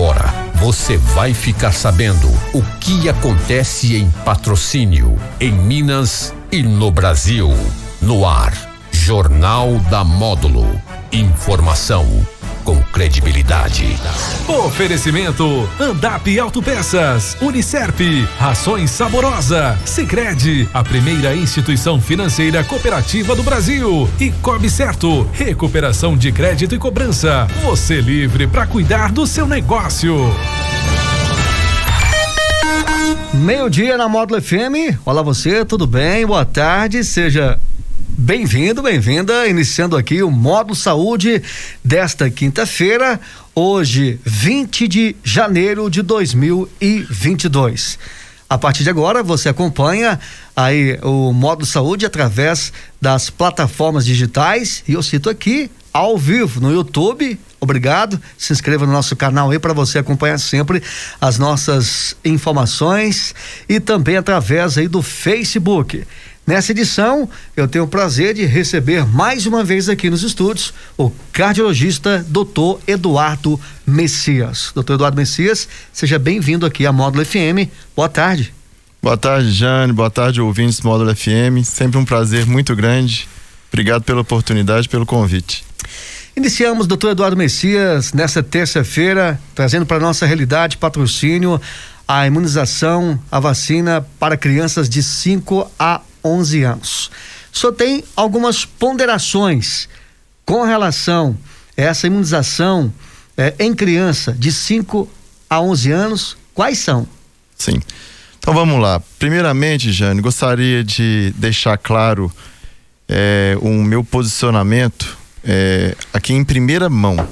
agora 0.00 0.32
você 0.54 0.96
vai 0.96 1.34
ficar 1.34 1.72
sabendo 1.72 2.26
o 2.54 2.62
que 2.80 3.06
acontece 3.06 3.96
em 3.96 4.10
patrocínio, 4.24 5.20
em 5.38 5.52
Minas 5.52 6.34
e 6.50 6.62
no 6.62 6.90
Brasil. 6.90 7.50
No 8.00 8.26
ar, 8.26 8.54
Jornal 8.90 9.78
da 9.90 10.02
Módulo. 10.02 10.80
Informação 11.12 12.26
com 12.64 12.80
credibilidade. 12.84 13.96
Oferecimento: 14.48 15.68
Andap 15.78 16.38
Autopeças, 16.38 17.36
Unicerp, 17.40 18.00
Rações 18.38 18.90
Saborosa, 18.90 19.78
Sicredi, 19.84 20.68
a 20.72 20.82
primeira 20.82 21.34
instituição 21.34 22.00
financeira 22.00 22.62
cooperativa 22.64 23.34
do 23.34 23.42
Brasil 23.42 24.08
e 24.18 24.30
Cobre 24.30 24.70
Certo, 24.70 25.28
recuperação 25.32 26.16
de 26.16 26.32
crédito 26.32 26.74
e 26.74 26.78
cobrança. 26.78 27.46
Você 27.62 28.00
livre 28.00 28.46
para 28.46 28.66
cuidar 28.66 29.12
do 29.12 29.26
seu 29.26 29.46
negócio. 29.46 30.16
Meio-dia 33.32 33.96
na 33.96 34.08
Módulo 34.08 34.40
FM. 34.42 34.98
Olá 35.04 35.22
você, 35.22 35.64
tudo 35.64 35.86
bem? 35.86 36.26
Boa 36.26 36.44
tarde, 36.44 37.02
seja 37.04 37.58
Bem-vindo, 38.22 38.82
bem-vinda, 38.82 39.48
iniciando 39.48 39.96
aqui 39.96 40.22
o 40.22 40.30
Módulo 40.30 40.76
Saúde 40.76 41.42
desta 41.82 42.28
quinta-feira, 42.28 43.18
hoje, 43.54 44.20
20 44.22 44.86
de 44.86 45.16
janeiro 45.24 45.88
de 45.88 46.02
2022. 46.02 47.98
A 48.46 48.58
partir 48.58 48.84
de 48.84 48.90
agora, 48.90 49.22
você 49.22 49.48
acompanha 49.48 50.20
aí 50.54 50.98
o 51.02 51.32
Módulo 51.32 51.64
Saúde 51.64 52.04
através 52.04 52.74
das 53.00 53.30
plataformas 53.30 54.04
digitais 54.04 54.84
e 54.86 54.92
eu 54.92 55.02
cito 55.02 55.30
aqui 55.30 55.70
ao 55.90 56.18
vivo 56.18 56.60
no 56.60 56.70
YouTube. 56.70 57.40
Obrigado. 57.58 58.20
Se 58.36 58.52
inscreva 58.52 58.84
no 58.84 58.92
nosso 58.92 59.16
canal 59.16 59.50
aí 59.50 59.58
para 59.58 59.72
você 59.72 59.98
acompanhar 59.98 60.38
sempre 60.38 60.82
as 61.18 61.38
nossas 61.38 62.14
informações 62.22 63.34
e 63.66 63.80
também 63.80 64.18
através 64.18 64.76
aí 64.76 64.88
do 64.88 65.00
Facebook. 65.00 66.04
Nessa 66.50 66.72
edição, 66.72 67.30
eu 67.56 67.68
tenho 67.68 67.84
o 67.84 67.86
prazer 67.86 68.34
de 68.34 68.44
receber 68.44 69.06
mais 69.06 69.46
uma 69.46 69.62
vez 69.62 69.88
aqui 69.88 70.10
nos 70.10 70.24
estúdios 70.24 70.74
o 70.98 71.08
cardiologista 71.32 72.26
Dr. 72.26 72.82
Eduardo 72.88 73.58
Messias. 73.86 74.72
Dr. 74.74 74.94
Eduardo 74.94 75.16
Messias, 75.16 75.68
seja 75.92 76.18
bem-vindo 76.18 76.66
aqui 76.66 76.84
à 76.84 76.90
Módulo 76.90 77.24
FM. 77.24 77.70
Boa 77.94 78.08
tarde. 78.08 78.52
Boa 79.00 79.16
tarde, 79.16 79.52
Jane. 79.52 79.92
Boa 79.92 80.10
tarde, 80.10 80.40
ouvintes 80.40 80.80
do 80.80 80.88
Módulo 80.88 81.14
FM. 81.14 81.62
Sempre 81.62 81.98
um 81.98 82.04
prazer 82.04 82.44
muito 82.46 82.74
grande. 82.74 83.28
Obrigado 83.72 84.02
pela 84.02 84.22
oportunidade, 84.22 84.88
pelo 84.88 85.06
convite. 85.06 85.64
Iniciamos, 86.36 86.88
doutor 86.88 87.12
Eduardo 87.12 87.36
Messias, 87.36 88.12
nessa 88.12 88.42
terça-feira, 88.42 89.40
trazendo 89.54 89.86
para 89.86 90.00
nossa 90.00 90.26
realidade 90.26 90.78
patrocínio 90.78 91.60
a 92.08 92.26
imunização, 92.26 93.16
a 93.30 93.38
vacina 93.38 94.04
para 94.18 94.36
crianças 94.36 94.88
de 94.88 95.00
5 95.00 95.70
a 95.78 96.00
11 96.24 96.62
anos. 96.62 97.10
Só 97.52 97.72
tem 97.72 98.04
algumas 98.14 98.64
ponderações 98.64 99.88
com 100.44 100.64
relação 100.64 101.36
a 101.76 101.82
essa 101.82 102.06
imunização 102.06 102.92
é, 103.36 103.54
em 103.58 103.74
criança 103.74 104.32
de 104.32 104.52
5 104.52 105.08
a 105.48 105.60
11 105.60 105.90
anos. 105.90 106.36
Quais 106.54 106.78
são? 106.78 107.06
Sim. 107.56 107.80
Então 108.38 108.54
vamos 108.54 108.80
lá. 108.80 109.02
Primeiramente, 109.18 109.92
Jane, 109.92 110.20
gostaria 110.20 110.82
de 110.82 111.32
deixar 111.36 111.76
claro 111.76 112.32
é, 113.08 113.56
o 113.60 113.68
meu 113.82 114.02
posicionamento 114.02 115.18
é, 115.44 115.94
aqui 116.12 116.32
em 116.32 116.44
primeira 116.44 116.88
mão. 116.88 117.28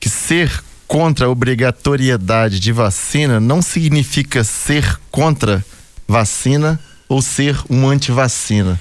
Que 0.00 0.08
ser 0.08 0.62
contra 0.86 1.26
a 1.26 1.28
obrigatoriedade 1.28 2.58
de 2.58 2.72
vacina 2.72 3.38
não 3.38 3.60
significa 3.60 4.42
ser 4.42 4.98
contra 5.10 5.64
vacina 6.06 6.80
ou 7.08 7.22
ser 7.22 7.58
um 7.70 7.88
antivacina. 7.88 8.78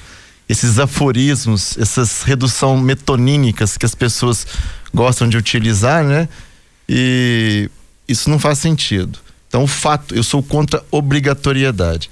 Esses 0.50 0.80
aforismos, 0.80 1.78
essas 1.78 2.24
redução 2.24 2.78
metonímicas 2.78 3.78
que 3.78 3.86
as 3.86 3.96
pessoas 3.96 4.46
gostam 4.94 5.28
de 5.28 5.38
utilizar, 5.38 6.04
né? 6.04 6.28
E 6.88 7.70
isso 8.08 8.30
não 8.30 8.40
faz 8.40 8.60
sentido. 8.60 9.20
Então, 9.48 9.64
o 9.64 9.68
fato, 9.68 10.16
eu 10.16 10.24
sou 10.24 10.44
contra 10.44 10.84
obrigatoriedade. 10.92 12.10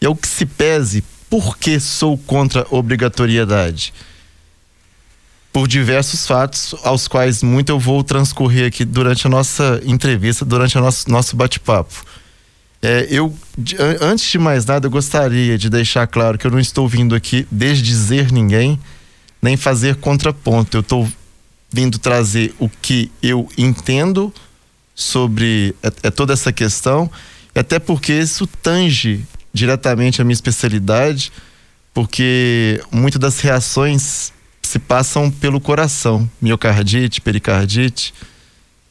E 0.00 0.06
é 0.06 0.08
o 0.08 0.16
que 0.16 0.28
se 0.28 0.46
pese, 0.46 1.04
por 1.30 1.56
que 1.56 1.80
sou 1.80 2.18
contra 2.18 2.66
obrigatoriedade? 2.70 3.92
Por 5.52 5.68
diversos 5.68 6.26
fatos, 6.26 6.74
aos 6.82 7.06
quais 7.06 7.42
muito 7.42 7.70
eu 7.70 7.78
vou 7.78 8.02
transcorrer 8.02 8.66
aqui 8.66 8.84
durante 8.84 9.26
a 9.26 9.30
nossa 9.30 9.80
entrevista, 9.84 10.44
durante 10.44 10.78
o 10.78 10.80
nosso, 10.80 11.10
nosso 11.10 11.36
bate-papo. 11.36 12.04
É, 12.84 13.06
eu, 13.08 13.32
antes 14.00 14.28
de 14.28 14.38
mais 14.40 14.66
nada, 14.66 14.86
eu 14.88 14.90
gostaria 14.90 15.56
de 15.56 15.70
deixar 15.70 16.04
claro 16.08 16.36
que 16.36 16.44
eu 16.44 16.50
não 16.50 16.58
estou 16.58 16.88
vindo 16.88 17.14
aqui 17.14 17.46
desdizer 17.48 18.32
ninguém, 18.32 18.78
nem 19.40 19.56
fazer 19.56 19.94
contraponto. 19.96 20.76
Eu 20.76 20.80
estou 20.80 21.08
vindo 21.70 21.96
trazer 21.98 22.52
o 22.58 22.68
que 22.68 23.10
eu 23.22 23.48
entendo 23.56 24.34
sobre 24.96 25.76
é, 25.80 26.08
é 26.08 26.10
toda 26.10 26.32
essa 26.32 26.52
questão, 26.52 27.08
até 27.54 27.78
porque 27.78 28.12
isso 28.12 28.46
tange 28.46 29.24
diretamente 29.54 30.20
a 30.20 30.24
minha 30.24 30.34
especialidade, 30.34 31.32
porque 31.94 32.82
muitas 32.90 33.20
das 33.20 33.40
reações 33.40 34.32
se 34.60 34.78
passam 34.78 35.30
pelo 35.30 35.60
coração, 35.60 36.28
miocardite, 36.40 37.20
pericardite, 37.20 38.12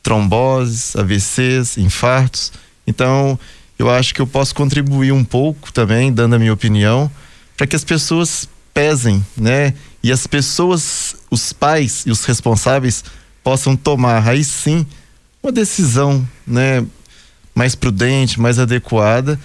tromboses, 0.02 0.96
AVCs, 0.96 1.78
infartos. 1.78 2.53
Então, 2.85 3.40
eu 3.81 3.89
acho 3.89 4.13
que 4.13 4.21
eu 4.21 4.27
posso 4.27 4.53
contribuir 4.53 5.11
um 5.11 5.23
pouco 5.23 5.73
também, 5.73 6.13
dando 6.13 6.35
a 6.35 6.39
minha 6.39 6.53
opinião, 6.53 7.09
para 7.57 7.65
que 7.65 7.75
as 7.75 7.83
pessoas 7.83 8.47
pesem, 8.71 9.25
né? 9.35 9.73
E 10.03 10.11
as 10.11 10.27
pessoas, 10.27 11.15
os 11.31 11.51
pais 11.51 12.03
e 12.05 12.11
os 12.11 12.23
responsáveis 12.23 13.03
possam 13.43 13.75
tomar 13.75 14.27
aí 14.27 14.43
sim 14.43 14.85
uma 15.41 15.51
decisão, 15.51 16.27
né, 16.45 16.85
mais 17.55 17.73
prudente, 17.73 18.39
mais 18.39 18.59
adequada 18.59 19.39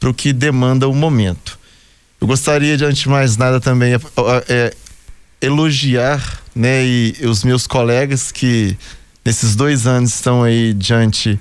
para 0.00 0.10
o 0.10 0.14
que 0.14 0.32
demanda 0.32 0.88
o 0.88 0.94
momento. 0.94 1.56
Eu 2.20 2.26
gostaria 2.26 2.76
de 2.76 2.84
antes 2.84 3.02
de 3.02 3.08
mais 3.08 3.36
nada 3.36 3.60
também 3.60 3.94
é, 3.94 4.00
é, 4.48 4.74
elogiar, 5.40 6.42
né, 6.56 6.84
e, 6.84 7.14
e 7.20 7.26
os 7.26 7.44
meus 7.44 7.68
colegas 7.68 8.32
que 8.32 8.76
nesses 9.24 9.54
dois 9.54 9.86
anos 9.86 10.12
estão 10.12 10.42
aí 10.42 10.74
diante 10.74 11.38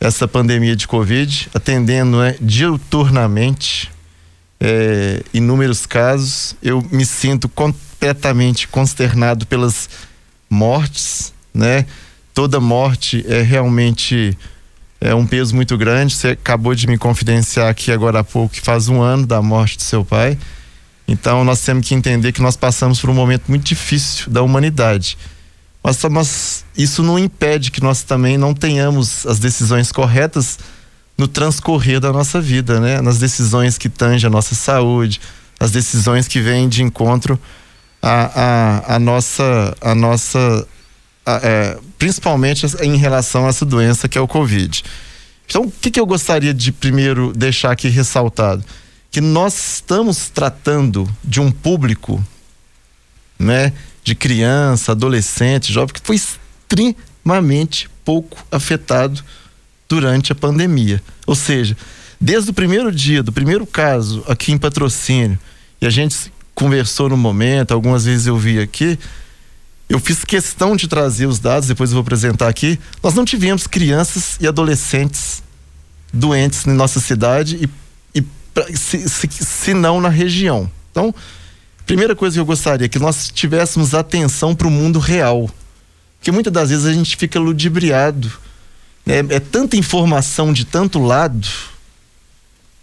essa 0.00 0.28
pandemia 0.28 0.76
de 0.76 0.86
Covid, 0.86 1.48
atendendo 1.54 2.18
né, 2.18 2.36
diuturnamente 2.40 3.90
é, 4.60 5.22
inúmeros 5.34 5.86
casos. 5.86 6.54
Eu 6.62 6.86
me 6.90 7.04
sinto 7.04 7.48
completamente 7.48 8.68
consternado 8.68 9.46
pelas 9.46 9.88
mortes, 10.48 11.32
né? 11.52 11.86
Toda 12.32 12.60
morte 12.60 13.24
é 13.28 13.42
realmente 13.42 14.36
é 15.00 15.14
um 15.14 15.26
peso 15.26 15.54
muito 15.54 15.76
grande. 15.76 16.14
Você 16.14 16.28
acabou 16.28 16.74
de 16.74 16.86
me 16.86 16.96
confidenciar 16.96 17.68
aqui 17.68 17.90
agora 17.90 18.20
há 18.20 18.24
pouco 18.24 18.54
que 18.54 18.60
faz 18.60 18.88
um 18.88 19.00
ano 19.00 19.26
da 19.26 19.42
morte 19.42 19.76
do 19.76 19.82
seu 19.82 20.04
pai. 20.04 20.38
Então 21.06 21.44
nós 21.44 21.60
temos 21.62 21.86
que 21.88 21.94
entender 21.94 22.32
que 22.32 22.42
nós 22.42 22.56
passamos 22.56 23.00
por 23.00 23.10
um 23.10 23.14
momento 23.14 23.44
muito 23.48 23.64
difícil 23.64 24.30
da 24.30 24.42
humanidade 24.42 25.16
mas, 25.88 26.04
mas 26.10 26.64
isso 26.76 27.02
não 27.02 27.18
impede 27.18 27.70
que 27.70 27.82
nós 27.82 28.02
também 28.02 28.36
não 28.36 28.52
tenhamos 28.52 29.26
as 29.26 29.38
decisões 29.38 29.90
corretas 29.90 30.58
no 31.16 31.26
transcorrer 31.26 31.98
da 31.98 32.12
nossa 32.12 32.40
vida, 32.40 32.78
né? 32.78 33.00
Nas 33.00 33.18
decisões 33.18 33.78
que 33.78 33.88
tangem 33.88 34.26
a 34.26 34.30
nossa 34.30 34.54
saúde, 34.54 35.18
as 35.58 35.70
decisões 35.70 36.28
que 36.28 36.40
vêm 36.40 36.68
de 36.68 36.82
encontro 36.82 37.40
a, 38.02 38.94
a, 38.94 38.98
nossa, 38.98 39.74
a 39.80 39.94
nossa 39.94 40.68
é, 41.26 41.78
principalmente 41.98 42.66
em 42.82 42.96
relação 42.96 43.46
a 43.46 43.48
essa 43.48 43.64
doença 43.64 44.08
que 44.08 44.18
é 44.18 44.20
o 44.20 44.28
Covid. 44.28 44.84
Então, 45.46 45.62
o 45.62 45.70
que, 45.70 45.90
que 45.90 45.98
eu 45.98 46.06
gostaria 46.06 46.52
de 46.52 46.70
primeiro 46.70 47.32
deixar 47.32 47.72
aqui 47.72 47.88
ressaltado? 47.88 48.62
Que 49.10 49.22
nós 49.22 49.76
estamos 49.76 50.28
tratando 50.28 51.08
de 51.24 51.40
um 51.40 51.50
público, 51.50 52.22
né? 53.38 53.72
De 54.02 54.14
criança, 54.14 54.92
adolescente, 54.92 55.72
jovem, 55.72 55.94
que 55.94 56.00
foi 56.02 56.16
extremamente 56.16 57.88
pouco 58.04 58.44
afetado 58.50 59.22
durante 59.88 60.32
a 60.32 60.34
pandemia. 60.34 61.02
Ou 61.26 61.34
seja, 61.34 61.76
desde 62.20 62.50
o 62.50 62.54
primeiro 62.54 62.90
dia, 62.92 63.22
do 63.22 63.32
primeiro 63.32 63.66
caso 63.66 64.24
aqui 64.26 64.52
em 64.52 64.58
patrocínio, 64.58 65.38
e 65.80 65.86
a 65.86 65.90
gente 65.90 66.32
conversou 66.54 67.08
no 67.08 67.16
momento, 67.16 67.72
algumas 67.72 68.04
vezes 68.04 68.26
eu 68.26 68.36
vi 68.36 68.58
aqui, 68.58 68.98
eu 69.88 69.98
fiz 69.98 70.24
questão 70.24 70.76
de 70.76 70.86
trazer 70.86 71.26
os 71.26 71.38
dados, 71.38 71.68
depois 71.68 71.90
eu 71.90 71.94
vou 71.94 72.02
apresentar 72.02 72.48
aqui. 72.48 72.78
Nós 73.02 73.14
não 73.14 73.24
tivemos 73.24 73.66
crianças 73.66 74.36
e 74.38 74.46
adolescentes 74.46 75.42
doentes 76.12 76.66
na 76.66 76.74
nossa 76.74 77.00
cidade 77.00 77.70
e, 78.14 78.20
e 78.20 78.76
se, 78.76 79.08
se, 79.08 79.28
se 79.30 79.74
não 79.74 80.00
na 80.00 80.10
região. 80.10 80.70
Então, 80.90 81.14
Primeira 81.88 82.14
coisa 82.14 82.34
que 82.34 82.40
eu 82.40 82.44
gostaria 82.44 82.84
é 82.84 82.88
que 82.88 82.98
nós 82.98 83.30
tivéssemos 83.34 83.94
atenção 83.94 84.54
para 84.54 84.68
o 84.68 84.70
mundo 84.70 84.98
real. 84.98 85.50
Porque 86.18 86.30
muitas 86.30 86.52
das 86.52 86.68
vezes 86.68 86.84
a 86.84 86.92
gente 86.92 87.16
fica 87.16 87.40
ludibriado 87.40 88.30
É, 89.06 89.20
é 89.36 89.40
tanta 89.40 89.74
informação 89.74 90.52
de 90.52 90.66
tanto 90.66 90.98
lado, 90.98 91.48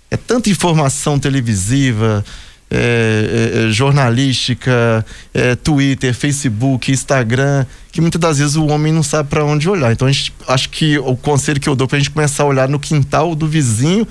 é 0.10 0.18
tanta 0.18 0.50
informação 0.50 1.20
televisiva, 1.20 2.26
é, 2.68 2.78
é, 2.78 3.68
é, 3.68 3.72
jornalística, 3.72 5.06
é, 5.32 5.56
Twitter, 5.56 6.16
Facebook, 6.16 6.92
Instagram, 6.92 7.68
que 7.92 8.02
muitas 8.02 8.20
das 8.20 8.40
vezes 8.40 8.56
o 8.56 8.66
homem 8.66 8.92
não 8.92 9.04
sabe 9.04 9.30
para 9.30 9.46
onde 9.46 9.70
olhar. 9.70 9.92
Então 9.92 10.12
gente 10.12 10.34
acho 10.48 10.70
que 10.70 10.98
o 10.98 11.16
conselho 11.16 11.60
que 11.60 11.70
eu 11.70 11.76
dou 11.76 11.88
para 11.88 11.98
a 11.98 12.00
gente 12.00 12.10
começar 12.10 12.42
a 12.42 12.48
olhar 12.48 12.68
no 12.68 12.80
quintal 12.80 13.36
do 13.36 13.48
vizinho, 13.48 14.08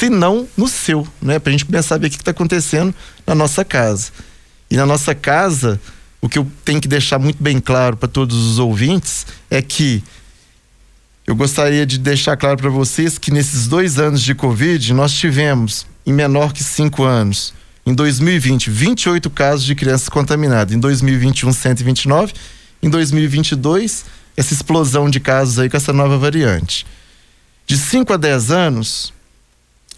se 0.00 0.08
não 0.08 0.48
no 0.56 0.66
seu, 0.66 1.06
né? 1.20 1.38
Para 1.38 1.50
a 1.50 1.52
gente 1.52 1.66
a 1.68 1.98
ver 1.98 2.06
o 2.06 2.10
que 2.10 2.16
está 2.16 2.30
acontecendo 2.30 2.94
na 3.26 3.34
nossa 3.34 3.62
casa. 3.66 4.10
E 4.70 4.74
na 4.74 4.86
nossa 4.86 5.14
casa, 5.14 5.78
o 6.22 6.28
que 6.28 6.38
eu 6.38 6.50
tenho 6.64 6.80
que 6.80 6.88
deixar 6.88 7.18
muito 7.18 7.42
bem 7.42 7.60
claro 7.60 7.98
para 7.98 8.08
todos 8.08 8.34
os 8.34 8.58
ouvintes 8.58 9.26
é 9.50 9.60
que 9.60 10.02
eu 11.26 11.36
gostaria 11.36 11.84
de 11.84 11.98
deixar 11.98 12.34
claro 12.38 12.56
para 12.56 12.70
vocês 12.70 13.18
que 13.18 13.30
nesses 13.30 13.68
dois 13.68 13.98
anos 13.98 14.22
de 14.22 14.34
Covid 14.34 14.94
nós 14.94 15.12
tivemos 15.12 15.86
em 16.06 16.14
menor 16.14 16.54
que 16.54 16.64
cinco 16.64 17.04
anos. 17.04 17.52
Em 17.84 17.92
2020, 17.92 18.70
28 18.70 19.28
casos 19.28 19.66
de 19.66 19.74
crianças 19.74 20.08
contaminadas. 20.08 20.74
Em 20.74 20.80
2021, 20.80 21.52
129. 21.52 22.32
Em 22.82 22.88
2022, 22.88 24.06
essa 24.34 24.54
explosão 24.54 25.10
de 25.10 25.20
casos 25.20 25.58
aí 25.58 25.68
com 25.68 25.76
essa 25.76 25.92
nova 25.92 26.16
variante. 26.16 26.86
De 27.66 27.76
5 27.76 28.14
a 28.14 28.16
10 28.16 28.50
anos, 28.50 29.12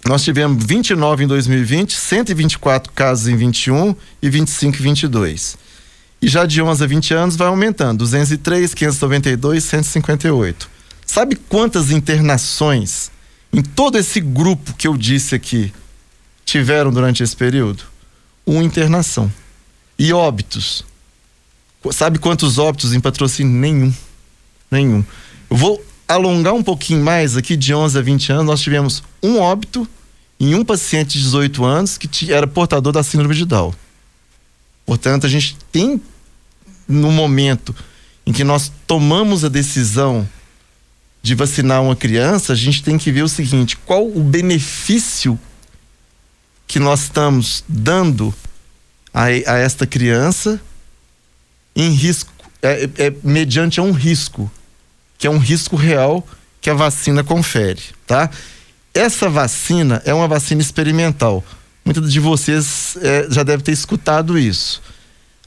nós 0.07 0.25
tivemos 0.25 0.65
29 0.65 1.25
em 1.25 1.27
2020, 1.27 1.95
124 1.95 2.93
casos 2.93 3.29
em 3.29 3.37
21 3.37 3.95
e 4.21 4.29
25 4.29 4.77
em 4.77 4.83
22. 4.83 5.57
E 6.21 6.29
já 6.29 6.45
de 6.45 6.61
11 6.61 6.83
a 6.83 6.87
20 6.87 7.15
anos 7.15 7.37
vai 7.37 7.49
aumentando, 7.49 7.99
203, 7.99 8.75
592, 8.75 9.65
158. 9.65 10.71
Sabe 11.07 11.37
quantas 11.37 11.91
internações 11.91 13.11
em 13.53 13.63
todo 13.63 13.99
esse 13.99 14.21
grupo 14.21 14.73
que 14.75 14.89
eu 14.89 14.97
disse 14.97 15.35
aqui 15.35 15.73
tiveram 16.45 16.91
durante 16.91 17.23
esse 17.23 17.37
período? 17.37 17.85
Uma 18.45 18.63
internação. 18.63 19.33
E 19.99 20.13
óbitos. 20.13 20.85
Sabe 21.93 22.19
quantos 22.19 22.59
óbitos 22.59 22.93
em 22.93 23.01
patrocínio? 23.01 23.53
Nenhum. 23.53 23.93
Nenhum. 24.71 25.05
Eu 25.51 25.57
vou 25.57 25.85
alongar 26.15 26.55
um 26.55 26.63
pouquinho 26.63 27.05
mais 27.05 27.37
aqui, 27.37 27.57
de 27.57 27.75
11 27.75 27.99
a 27.99 28.03
20 28.03 28.33
anos, 28.33 28.47
nós 28.47 28.61
tivemos 28.61 29.03
um 29.23 29.39
óbito 29.39 29.89
em 30.39 30.55
um 30.55 30.65
paciente 30.65 31.19
de 31.19 31.25
18 31.25 31.65
anos 31.65 31.99
que 31.99 32.33
era 32.33 32.47
portador 32.47 32.93
da 32.93 33.03
síndrome 33.03 33.35
de 33.35 33.45
Down. 33.45 33.73
Portanto, 34.85 35.27
a 35.27 35.29
gente 35.29 35.57
tem, 35.71 36.01
no 36.89 37.13
momento 37.13 37.75
em 38.27 38.33
que 38.33 38.45
nós 38.45 38.71
tomamos 38.87 39.45
a 39.45 39.49
decisão 39.49 40.29
de 41.23 41.35
vacinar 41.35 41.83
uma 41.83 41.95
criança, 41.95 42.53
a 42.53 42.57
gente 42.57 42.83
tem 42.83 42.99
que 42.99 43.13
ver 43.13 43.23
o 43.23 43.29
seguinte: 43.29 43.77
qual 43.77 44.07
o 44.07 44.21
benefício 44.21 45.39
que 46.67 46.81
nós 46.81 47.03
estamos 47.03 47.63
dando 47.69 48.35
a, 49.15 49.27
a 49.27 49.59
esta 49.59 49.87
criança 49.87 50.61
em 51.75 51.91
risco, 51.91 52.33
é, 52.61 52.85
é, 52.85 53.07
é, 53.07 53.13
mediante 53.23 53.81
um 53.81 53.93
risco, 53.93 54.51
que 55.23 55.27
é 55.29 55.31
um 55.31 55.39
risco 55.39 55.77
real 55.77 56.27
que 56.61 56.69
a 56.69 56.75
vacina 56.75 57.23
confere, 57.23 57.81
tá? 58.05 58.29
Essa 58.93 59.31
vacina 59.31 60.03
é 60.05 60.13
uma 60.13 60.27
vacina 60.27 60.61
experimental. 60.61 61.45
Muitos 61.85 62.13
de 62.13 62.19
vocês 62.19 62.99
é, 63.01 63.29
já 63.31 63.45
devem 63.45 63.65
ter 63.65 63.71
escutado 63.71 64.37
isso. 64.37 64.83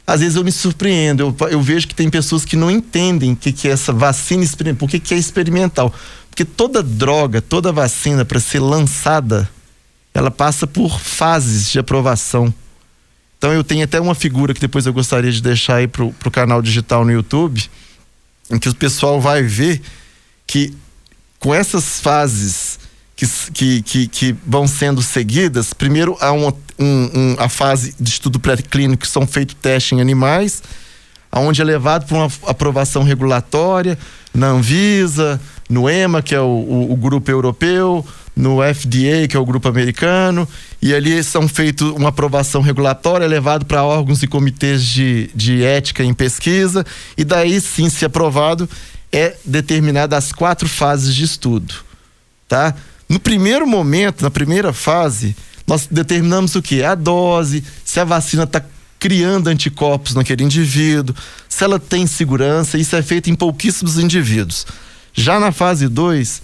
Às 0.08 0.22
vezes 0.22 0.38
eu 0.38 0.46
me 0.46 0.52
surpreendo, 0.54 1.36
eu, 1.42 1.50
eu 1.50 1.62
vejo 1.62 1.90
que 1.90 1.94
tem 1.94 2.10
pessoas 2.10 2.46
que 2.46 2.56
não 2.56 2.72
entendem 2.72 3.34
o 3.34 3.36
que, 3.36 3.52
que 3.52 3.68
é 3.68 3.72
essa 3.72 3.92
vacina 3.92 4.46
experimental, 4.46 4.80
por 4.80 4.90
que, 4.90 4.98
que 4.98 5.14
é 5.14 5.18
experimental. 5.18 5.94
Porque 6.30 6.46
toda 6.46 6.82
droga, 6.82 7.42
toda 7.42 7.74
vacina, 7.74 8.24
para 8.24 8.40
ser 8.40 8.62
lançada, 8.62 9.50
ela 10.14 10.32
passa 10.32 10.66
por 10.66 11.02
fases 11.02 11.70
de 11.70 11.80
aprovação. 11.80 12.54
Então 13.38 13.52
eu 13.52 13.62
tenho 13.62 13.84
até 13.84 14.00
uma 14.00 14.16
figura 14.16 14.54
que 14.54 14.62
depois 14.62 14.86
eu 14.86 14.94
gostaria 14.94 15.34
de 15.34 15.42
deixar 15.42 15.76
aí 15.76 15.88
pro, 15.90 16.14
pro 16.14 16.32
canal 16.32 16.62
digital 16.62 17.04
no 17.04 17.12
YouTube, 17.12 17.70
em 18.50 18.60
que 18.60 18.70
o 18.70 18.76
pessoal 18.76 19.20
vai 19.20 19.42
ver 19.44 19.82
que 20.46 20.74
com 21.40 21.54
essas 21.54 22.00
fases 22.00 22.80
que, 23.16 23.28
que, 23.54 23.82
que, 23.82 24.08
que 24.08 24.36
vão 24.46 24.68
sendo 24.68 25.02
seguidas, 25.02 25.74
primeiro 25.74 26.18
há 26.20 26.32
um, 26.32 26.52
um, 26.80 27.36
a 27.40 27.48
fase 27.48 27.96
de 28.00 28.10
estudo 28.10 28.40
pré-clínico 28.40 29.04
que 29.04 29.08
são 29.08 29.26
feitos 29.26 29.56
testes 29.62 29.94
em 29.94 30.02
animais, 30.02 30.62
aonde 31.32 31.62
é 31.62 31.64
levado 31.64 32.06
para 32.06 32.18
uma 32.18 32.32
aprovação 32.48 33.04
regulatória 33.04 33.98
na 34.34 34.48
Anvisa, 34.48 35.40
no 35.70 35.90
EMA, 35.90 36.22
que 36.22 36.36
é 36.36 36.40
o, 36.40 36.46
o, 36.46 36.92
o 36.94 36.96
grupo 36.96 37.32
europeu, 37.32 38.06
no 38.36 38.58
FDA, 38.58 39.28
que 39.30 39.38
é 39.38 39.40
o 39.40 39.46
grupo 39.46 39.70
americano, 39.70 40.48
e 40.82 40.94
ali 40.94 41.24
são 41.24 41.48
feitos 41.48 41.90
uma 41.92 42.10
aprovação 42.10 42.62
regulatória, 42.62 43.26
levado 43.26 43.66
para 43.66 43.84
órgãos 43.84 44.22
e 44.22 44.28
comitês 44.28 44.84
de, 44.84 45.30
de 45.34 45.64
ética 45.64 46.04
em 46.04 46.14
pesquisa, 46.14 46.86
e 47.18 47.24
daí 47.24 47.62
sim, 47.62 47.90
se 47.90 48.04
aprovado, 48.04 48.70
é 49.12 49.36
determinada 49.46 50.18
as 50.18 50.34
quatro 50.34 50.68
fases 50.68 51.16
de 51.16 51.24
estudo, 51.24 51.74
tá? 52.48 52.76
No 53.08 53.20
primeiro 53.20 53.66
momento, 53.66 54.22
na 54.22 54.32
primeira 54.32 54.74
fase, 54.74 55.36
nós 55.66 55.88
determinamos 55.90 56.56
o 56.56 56.62
que? 56.62 56.84
A 56.84 56.96
dose, 56.96 57.64
se 57.86 58.00
a 58.00 58.04
vacina 58.04 58.44
está 58.44 58.62
criando 59.00 59.48
anticorpos 59.48 60.16
naquele 60.16 60.44
indivíduo, 60.44 61.16
se 61.48 61.64
ela 61.64 61.80
tem 61.80 62.08
segurança, 62.08 62.78
isso 62.78 62.96
é 62.96 63.02
feito 63.02 63.30
em 63.30 63.36
pouquíssimos 63.36 63.98
indivíduos. 63.98 64.66
Já 65.14 65.40
na 65.40 65.52
fase 65.52 65.88
2, 65.88 66.42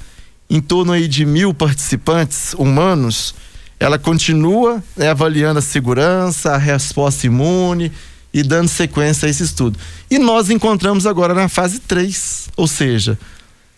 em 0.51 0.59
torno 0.59 0.91
aí 0.91 1.07
de 1.07 1.25
mil 1.25 1.53
participantes 1.53 2.53
humanos, 2.55 3.33
ela 3.79 3.97
continua 3.97 4.83
né, 4.97 5.07
avaliando 5.07 5.59
a 5.59 5.61
segurança, 5.61 6.51
a 6.51 6.57
resposta 6.57 7.25
imune 7.25 7.89
e 8.33 8.43
dando 8.43 8.67
sequência 8.67 9.27
a 9.27 9.29
esse 9.29 9.43
estudo. 9.43 9.79
E 10.09 10.19
nós 10.19 10.49
encontramos 10.49 11.07
agora 11.07 11.33
na 11.33 11.47
fase 11.47 11.79
3, 11.79 12.49
ou 12.57 12.67
seja, 12.67 13.17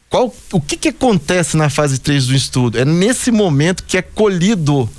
qual, 0.10 0.36
o 0.52 0.60
que, 0.60 0.76
que 0.76 0.88
acontece 0.88 1.56
na 1.56 1.70
fase 1.70 2.00
3 2.00 2.26
do 2.26 2.34
estudo? 2.34 2.80
É 2.80 2.84
nesse 2.84 3.30
momento 3.30 3.84
que 3.84 3.96
é 3.96 4.02
colhido 4.02 4.90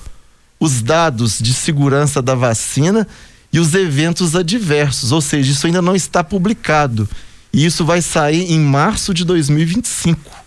os 0.61 0.81
dados 0.81 1.41
de 1.41 1.53
segurança 1.53 2.23
da 2.23 2.37
vacina 2.37 3.05
e 3.53 3.59
os 3.59 3.75
eventos 3.75 4.37
adversos, 4.37 5.11
ou 5.11 5.21
seja, 5.21 5.51
isso 5.51 5.67
ainda 5.67 5.83
não 5.83 5.97
está 5.97 6.23
publicado. 6.23 7.09
E 7.53 7.67
isso 7.67 7.85
vai 7.85 8.01
sair 8.01 8.53
em 8.53 8.61
março 8.61 9.13
de 9.13 9.25
2025. 9.25 10.44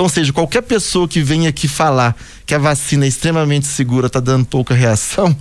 Então, 0.00 0.08
seja, 0.08 0.32
qualquer 0.32 0.62
pessoa 0.62 1.06
que 1.06 1.22
vem 1.22 1.46
aqui 1.46 1.68
falar 1.68 2.16
que 2.46 2.54
a 2.54 2.58
vacina 2.58 3.04
é 3.04 3.08
extremamente 3.08 3.66
segura, 3.66 4.06
está 4.06 4.18
dando 4.18 4.46
pouca 4.46 4.72
reação, 4.72 5.36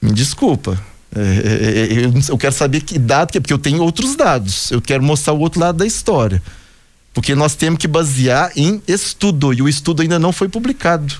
me 0.00 0.12
desculpa. 0.12 0.80
É, 1.12 1.20
é, 1.20 2.04
é, 2.04 2.30
eu 2.30 2.38
quero 2.38 2.54
saber 2.54 2.82
que 2.82 3.00
dado 3.00 3.32
que 3.32 3.38
é, 3.38 3.40
porque 3.40 3.52
eu 3.52 3.58
tenho 3.58 3.82
outros 3.82 4.14
dados. 4.14 4.70
Eu 4.70 4.80
quero 4.80 5.02
mostrar 5.02 5.32
o 5.32 5.40
outro 5.40 5.58
lado 5.58 5.78
da 5.78 5.86
história. 5.86 6.40
Porque 7.12 7.34
nós 7.34 7.56
temos 7.56 7.80
que 7.80 7.88
basear 7.88 8.52
em 8.54 8.80
estudo, 8.86 9.52
e 9.52 9.60
o 9.60 9.68
estudo 9.68 10.02
ainda 10.02 10.20
não 10.20 10.30
foi 10.30 10.48
publicado. 10.48 11.12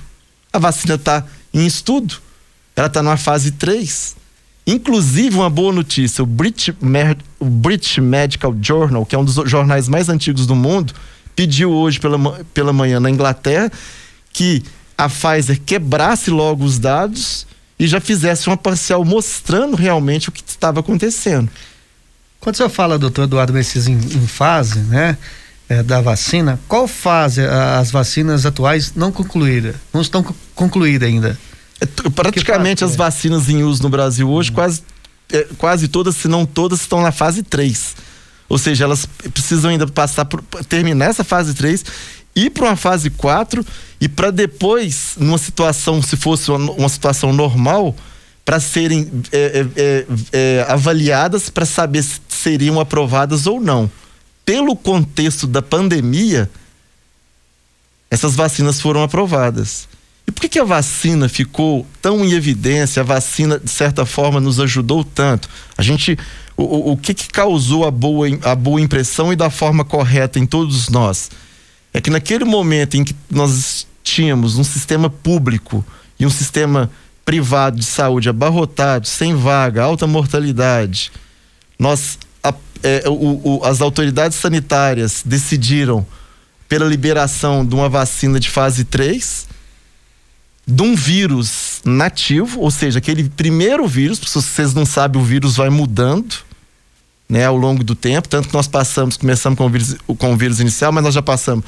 A 0.53 0.57
vacina 0.57 0.95
está 0.95 1.25
em 1.53 1.65
estudo, 1.65 2.19
ela 2.73 2.87
está 2.87 3.03
numa 3.03 3.17
fase 3.17 3.51
3. 3.51 4.15
Inclusive, 4.65 5.35
uma 5.35 5.49
boa 5.49 5.73
notícia: 5.73 6.23
o 6.23 6.25
British, 6.25 6.73
o 7.37 7.45
British 7.49 7.97
Medical 7.97 8.55
Journal, 8.61 9.05
que 9.05 9.13
é 9.13 9.19
um 9.19 9.25
dos 9.25 9.35
jornais 9.49 9.89
mais 9.89 10.07
antigos 10.07 10.47
do 10.47 10.55
mundo, 10.55 10.93
pediu 11.35 11.71
hoje 11.71 11.99
pela, 11.99 12.17
pela 12.53 12.73
manhã 12.73 12.99
na 12.99 13.09
Inglaterra 13.09 13.71
que 14.33 14.63
a 14.97 15.09
Pfizer 15.09 15.59
quebrasse 15.65 16.29
logo 16.29 16.63
os 16.63 16.77
dados 16.77 17.47
e 17.79 17.87
já 17.87 17.99
fizesse 17.99 18.47
uma 18.47 18.57
parcial 18.57 19.03
mostrando 19.03 19.75
realmente 19.75 20.29
o 20.29 20.31
que 20.31 20.43
estava 20.45 20.79
acontecendo. 20.79 21.49
Quando 22.39 22.55
você 22.55 22.69
fala, 22.69 22.97
doutor 22.97 23.23
Eduardo 23.23 23.53
Messias, 23.53 23.87
em, 23.87 23.93
em 23.93 24.27
fase, 24.27 24.79
né? 24.79 25.17
É, 25.67 25.81
da 25.81 26.01
vacina, 26.01 26.59
qual 26.67 26.85
fase 26.85 27.41
as 27.45 27.91
vacinas 27.91 28.45
atuais 28.45 28.91
não 28.93 29.09
concluíram? 29.09 29.73
Não 29.93 30.01
estão 30.01 30.21
concluídas 30.53 31.07
ainda? 31.07 31.39
É, 31.79 31.85
praticamente 32.09 32.83
as 32.83 32.95
vacinas 32.95 33.47
em 33.47 33.63
uso 33.63 33.81
no 33.81 33.89
Brasil 33.89 34.29
hoje, 34.29 34.51
hum. 34.51 34.55
quase, 34.55 34.83
é, 35.31 35.47
quase 35.57 35.87
todas, 35.87 36.17
se 36.17 36.27
não 36.27 36.45
todas, 36.45 36.81
estão 36.81 37.01
na 37.01 37.11
fase 37.11 37.41
3 37.41 37.95
ou 38.51 38.57
seja, 38.57 38.83
elas 38.83 39.07
precisam 39.33 39.71
ainda 39.71 39.87
passar 39.87 40.25
por 40.25 40.41
terminar 40.65 41.05
essa 41.05 41.23
fase 41.23 41.53
3 41.53 41.85
ir 42.35 42.49
para 42.49 42.65
uma 42.65 42.75
fase 42.75 43.09
4 43.09 43.65
e 43.99 44.09
para 44.09 44.29
depois, 44.29 45.13
numa 45.17 45.37
situação, 45.37 46.01
se 46.01 46.17
fosse 46.17 46.51
uma, 46.51 46.71
uma 46.71 46.89
situação 46.89 47.31
normal, 47.31 47.95
para 48.43 48.59
serem 48.59 49.09
é, 49.31 49.37
é, 49.37 49.81
é, 49.81 50.05
é 50.33 50.65
avaliadas 50.67 51.49
para 51.49 51.65
saber 51.65 52.03
se 52.03 52.19
seriam 52.27 52.79
aprovadas 52.79 53.47
ou 53.47 53.61
não. 53.61 53.89
Pelo 54.43 54.75
contexto 54.75 55.47
da 55.47 55.61
pandemia, 55.61 56.49
essas 58.09 58.35
vacinas 58.35 58.81
foram 58.81 59.03
aprovadas. 59.03 59.87
E 60.27 60.31
por 60.31 60.41
que, 60.41 60.49
que 60.49 60.59
a 60.59 60.65
vacina 60.65 61.29
ficou 61.29 61.85
tão 62.01 62.25
em 62.25 62.33
evidência? 62.33 63.01
A 63.01 63.05
vacina, 63.05 63.59
de 63.59 63.69
certa 63.69 64.05
forma, 64.05 64.41
nos 64.41 64.59
ajudou 64.59 65.03
tanto. 65.03 65.49
A 65.77 65.81
gente 65.81 66.17
o, 66.57 66.91
o, 66.91 66.97
que, 66.97 67.13
que 67.13 67.27
causou 67.29 67.85
a 67.85 67.91
boa, 67.91 68.27
a 68.43 68.55
boa 68.55 68.79
impressão 68.79 69.31
e 69.31 69.35
da 69.35 69.49
forma 69.49 69.83
correta 69.83 70.39
em 70.39 70.45
todos 70.45 70.89
nós? 70.89 71.29
é 71.93 71.99
que 71.99 72.09
naquele 72.09 72.45
momento 72.45 72.95
em 72.95 73.03
que 73.03 73.15
nós 73.29 73.85
tínhamos 74.03 74.57
um 74.57 74.63
sistema 74.63 75.09
público 75.09 75.85
e 76.19 76.25
um 76.25 76.29
sistema 76.29 76.89
privado 77.25 77.77
de 77.77 77.85
saúde 77.85 78.29
abarrotado, 78.29 79.07
sem 79.07 79.35
vaga, 79.35 79.83
alta 79.83 80.07
mortalidade, 80.07 81.11
nós 81.77 82.17
a, 82.43 82.53
é, 82.83 83.03
o, 83.07 83.59
o, 83.59 83.65
as 83.65 83.81
autoridades 83.81 84.37
sanitárias 84.37 85.21
decidiram 85.25 86.05
pela 86.67 86.85
liberação 86.85 87.65
de 87.65 87.75
uma 87.75 87.89
vacina 87.89 88.39
de 88.39 88.49
fase 88.49 88.85
3 88.85 89.47
de 90.65 90.83
um 90.83 90.95
vírus 90.95 91.81
nativo, 91.83 92.59
ou 92.59 92.71
seja, 92.71 92.99
aquele 92.99 93.29
primeiro 93.29 93.87
vírus, 93.87 94.19
se 94.19 94.33
vocês 94.33 94.73
não 94.73 94.85
sabem, 94.85 95.21
o 95.21 95.25
vírus 95.25 95.57
vai 95.57 95.69
mudando 95.69 96.35
né, 97.27 97.45
ao 97.45 97.55
longo 97.55 97.83
do 97.83 97.95
tempo, 97.95 98.27
tanto 98.27 98.49
que 98.49 98.53
nós 98.53 98.67
passamos, 98.67 99.17
começamos 99.17 99.57
com 99.57 99.65
o 99.65 99.69
vírus, 99.69 99.95
com 100.17 100.33
o 100.33 100.37
vírus 100.37 100.59
inicial, 100.59 100.91
mas 100.91 101.03
nós 101.03 101.13
já 101.13 101.21
passamos 101.21 101.65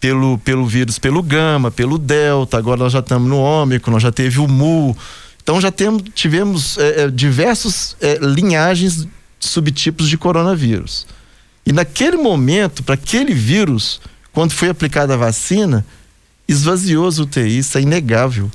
pelo, 0.00 0.38
pelo 0.38 0.66
vírus, 0.66 0.98
pelo 0.98 1.22
gama, 1.22 1.70
pelo 1.70 1.96
delta, 1.96 2.58
agora 2.58 2.80
nós 2.80 2.92
já 2.92 2.98
estamos 2.98 3.28
no 3.28 3.38
ômicron, 3.38 3.92
nós 3.92 4.02
já 4.02 4.12
teve 4.12 4.38
o 4.38 4.46
mu, 4.46 4.96
então 5.42 5.60
já 5.60 5.70
temos, 5.70 6.02
tivemos 6.14 6.76
é, 6.78 7.02
é, 7.02 7.10
diversos 7.10 7.96
é, 8.00 8.18
linhagens, 8.20 9.06
subtipos 9.38 10.08
de 10.08 10.18
coronavírus. 10.18 11.06
E 11.66 11.72
naquele 11.72 12.16
momento, 12.16 12.82
para 12.82 12.94
aquele 12.94 13.32
vírus, 13.32 14.00
quando 14.32 14.52
foi 14.52 14.68
aplicada 14.68 15.14
a 15.14 15.16
vacina, 15.16 15.84
esvaziou 16.48 17.06
as 17.06 17.18
UTIs, 17.18 17.66
isso 17.66 17.78
é 17.78 17.82
inegável. 17.82 18.50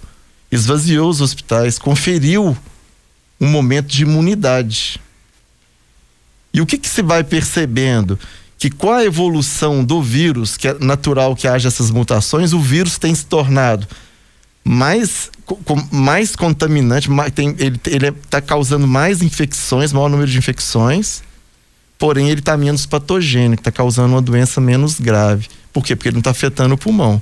Esvaziou 0.52 1.10
os 1.10 1.22
hospitais, 1.22 1.78
conferiu 1.78 2.58
um 3.40 3.48
momento 3.48 3.88
de 3.88 4.04
imunidade. 4.04 5.00
E 6.54 6.62
o 6.62 6.66
que, 6.66 6.78
que 6.78 6.90
se 6.90 7.02
vai 7.02 7.24
percebendo? 7.24 8.20
Que 8.58 8.70
com 8.70 8.92
a 8.92 9.04
evolução 9.04 9.84
do 9.84 10.02
vírus, 10.02 10.58
que 10.58 10.68
é 10.68 10.74
natural 10.80 11.36
que 11.36 11.48
haja 11.48 11.68
essas 11.68 11.92
mutações, 11.92 12.54
o 12.54 12.60
vírus 12.60 12.98
tem 12.98 13.14
se 13.14 13.26
tornado 13.26 13.88
mais, 14.64 15.32
com, 15.46 15.76
mais 15.92 16.36
contaminante, 16.36 17.10
mais, 17.10 17.32
tem, 17.32 17.56
ele 17.58 18.10
está 18.10 18.42
causando 18.42 18.88
mais 18.88 19.22
infecções, 19.22 19.92
maior 19.92 20.10
número 20.10 20.30
de 20.30 20.38
infecções, 20.38 21.24
porém 21.98 22.30
ele 22.30 22.40
está 22.40 22.56
menos 22.56 22.86
patogênico, 22.86 23.62
está 23.62 23.72
causando 23.72 24.14
uma 24.14 24.22
doença 24.22 24.62
menos 24.62 25.00
grave. 25.00 25.48
Por 25.74 25.84
quê? 25.84 25.96
Porque 25.96 26.10
ele 26.10 26.16
não 26.16 26.20
está 26.20 26.32
afetando 26.32 26.76
o 26.76 26.78
pulmão. 26.78 27.22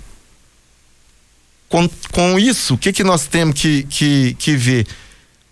Com, 1.70 1.90
com 2.12 2.40
isso, 2.40 2.76
o 2.76 2.78
que, 2.78 2.94
que 2.94 3.04
nós 3.04 3.28
temos 3.28 3.60
que, 3.60 3.84
que, 3.84 4.34
que 4.36 4.56
ver? 4.56 4.88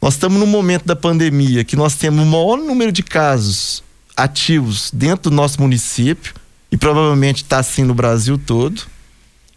Nós 0.01 0.13
estamos 0.13 0.39
no 0.39 0.47
momento 0.47 0.85
da 0.85 0.95
pandemia 0.95 1.63
que 1.63 1.75
nós 1.75 1.95
temos 1.95 2.23
o 2.23 2.25
maior 2.25 2.57
número 2.57 2.91
de 2.91 3.03
casos 3.03 3.83
ativos 4.15 4.91
dentro 4.93 5.29
do 5.29 5.35
nosso 5.35 5.61
município 5.61 6.33
e 6.71 6.77
provavelmente 6.77 7.43
está 7.43 7.59
assim 7.59 7.83
no 7.83 7.93
Brasil 7.93 8.37
todo. 8.37 8.81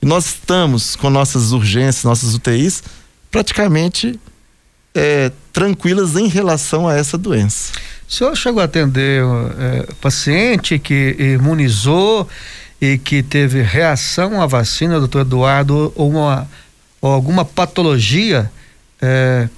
E 0.01 0.07
nós 0.07 0.27
estamos 0.27 0.97
com 0.97 1.11
nossas 1.11 1.53
urgências, 1.53 2.05
nossas 2.05 2.35
UTIs 2.35 2.83
praticamente 3.31 4.19
é, 4.95 5.31
tranquilas 5.53 6.17
em 6.17 6.29
relação 6.29 6.89
a 6.89 6.95
essa 6.95 7.19
doença. 7.19 7.73
O 8.09 8.13
senhor 8.13 8.37
chegou 8.37 8.61
a 8.61 8.65
atender 8.65 9.23
é, 9.59 9.93
paciente 10.01 10.79
que 10.79 11.15
imunizou 11.19 12.29
e 12.81 12.99
que 12.99 13.23
teve 13.23 13.63
reação 13.63 14.41
à 14.41 14.47
vacina, 14.47 14.99
doutor 14.99 15.23
Eduardo, 15.23 15.93
ou, 15.97 16.11
uma, 16.11 16.49
ou 17.01 17.13
alguma 17.13 17.45
patologia 17.45 18.51
é, 19.01 19.49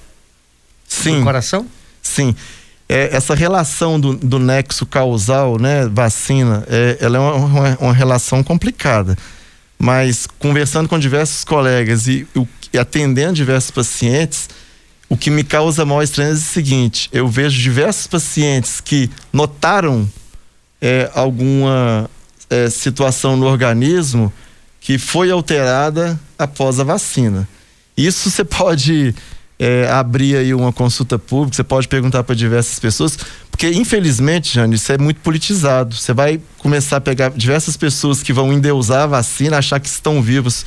Sim. 0.87 1.19
do 1.19 1.23
coração? 1.23 1.67
Sim. 2.01 2.35
É, 2.89 3.15
essa 3.15 3.33
relação 3.33 3.99
do, 3.99 4.15
do, 4.15 4.37
nexo 4.37 4.85
causal, 4.85 5.57
né, 5.57 5.87
vacina, 5.87 6.65
é, 6.67 6.97
ela 6.99 7.17
é 7.17 7.21
uma, 7.21 7.77
uma, 7.79 7.93
relação 7.93 8.43
complicada. 8.43 9.17
Mas 9.79 10.27
conversando 10.37 10.89
com 10.89 10.99
diversos 10.99 11.43
colegas 11.43 12.07
e, 12.07 12.27
e 12.73 12.77
atendendo 12.77 13.33
diversos 13.33 13.71
pacientes, 13.71 14.49
o 15.07 15.15
que 15.15 15.29
me 15.29 15.43
causa 15.43 15.85
maior 15.85 16.03
estranheza 16.03 16.39
é 16.39 16.43
o 16.43 16.53
seguinte: 16.53 17.09
eu 17.13 17.27
vejo 17.27 17.59
diversos 17.61 18.07
pacientes 18.07 18.81
que 18.81 19.09
notaram 19.31 20.07
é, 20.81 21.09
alguma 21.13 22.09
é, 22.51 22.69
situação 22.69 23.37
no 23.37 23.47
organismo 23.47 24.31
que 24.81 24.97
foi 24.97 25.31
alterada 25.31 26.19
após 26.37 26.79
a 26.79 26.83
vacina. 26.83 27.47
Isso 27.95 28.29
você 28.29 28.43
pode 28.45 29.15
é, 29.57 29.87
abrir 29.89 30.35
aí 30.35 30.53
uma 30.53 30.73
consulta 30.73 31.17
pública, 31.17 31.55
você 31.55 31.63
pode 31.63 31.87
perguntar 31.87 32.23
para 32.23 32.35
diversas 32.35 32.77
pessoas, 32.77 33.17
porque 33.49 33.69
infelizmente, 33.69 34.55
Jane, 34.55 34.75
isso 34.75 34.91
é 34.91 34.97
muito 34.97 35.21
politizado. 35.21 35.95
Você 35.95 36.13
vai 36.13 36.41
começar 36.57 36.97
a 36.97 37.01
pegar 37.01 37.29
diversas 37.29 37.77
pessoas 37.77 38.21
que 38.21 38.33
vão 38.33 38.51
endeusar 38.51 39.03
a 39.03 39.07
vacina, 39.07 39.57
achar 39.57 39.79
que 39.79 39.87
estão 39.87 40.21
vivos. 40.21 40.65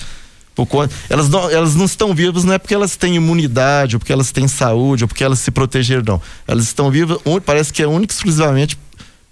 Conta, 0.55 0.95
elas, 1.11 1.29
não, 1.29 1.51
elas 1.51 1.75
não 1.75 1.85
estão 1.85 2.15
vivas 2.15 2.45
não 2.45 2.55
é 2.55 2.59
porque 2.59 2.73
elas 2.73 2.95
têm 2.95 3.17
imunidade, 3.17 3.97
ou 3.97 3.99
porque 3.99 4.13
elas 4.13 4.31
têm 4.31 4.47
saúde, 4.47 5.03
ou 5.03 5.09
porque 5.09 5.25
elas 5.25 5.41
se 5.41 5.51
protegeram, 5.51 6.05
não. 6.07 6.23
Elas 6.47 6.63
estão 6.63 6.93
vivas, 6.93 7.19
parece 7.45 7.73
que 7.73 7.83
é 7.83 7.89
única 7.89 8.15
e 8.15 8.17
exclusivamente 8.17 8.79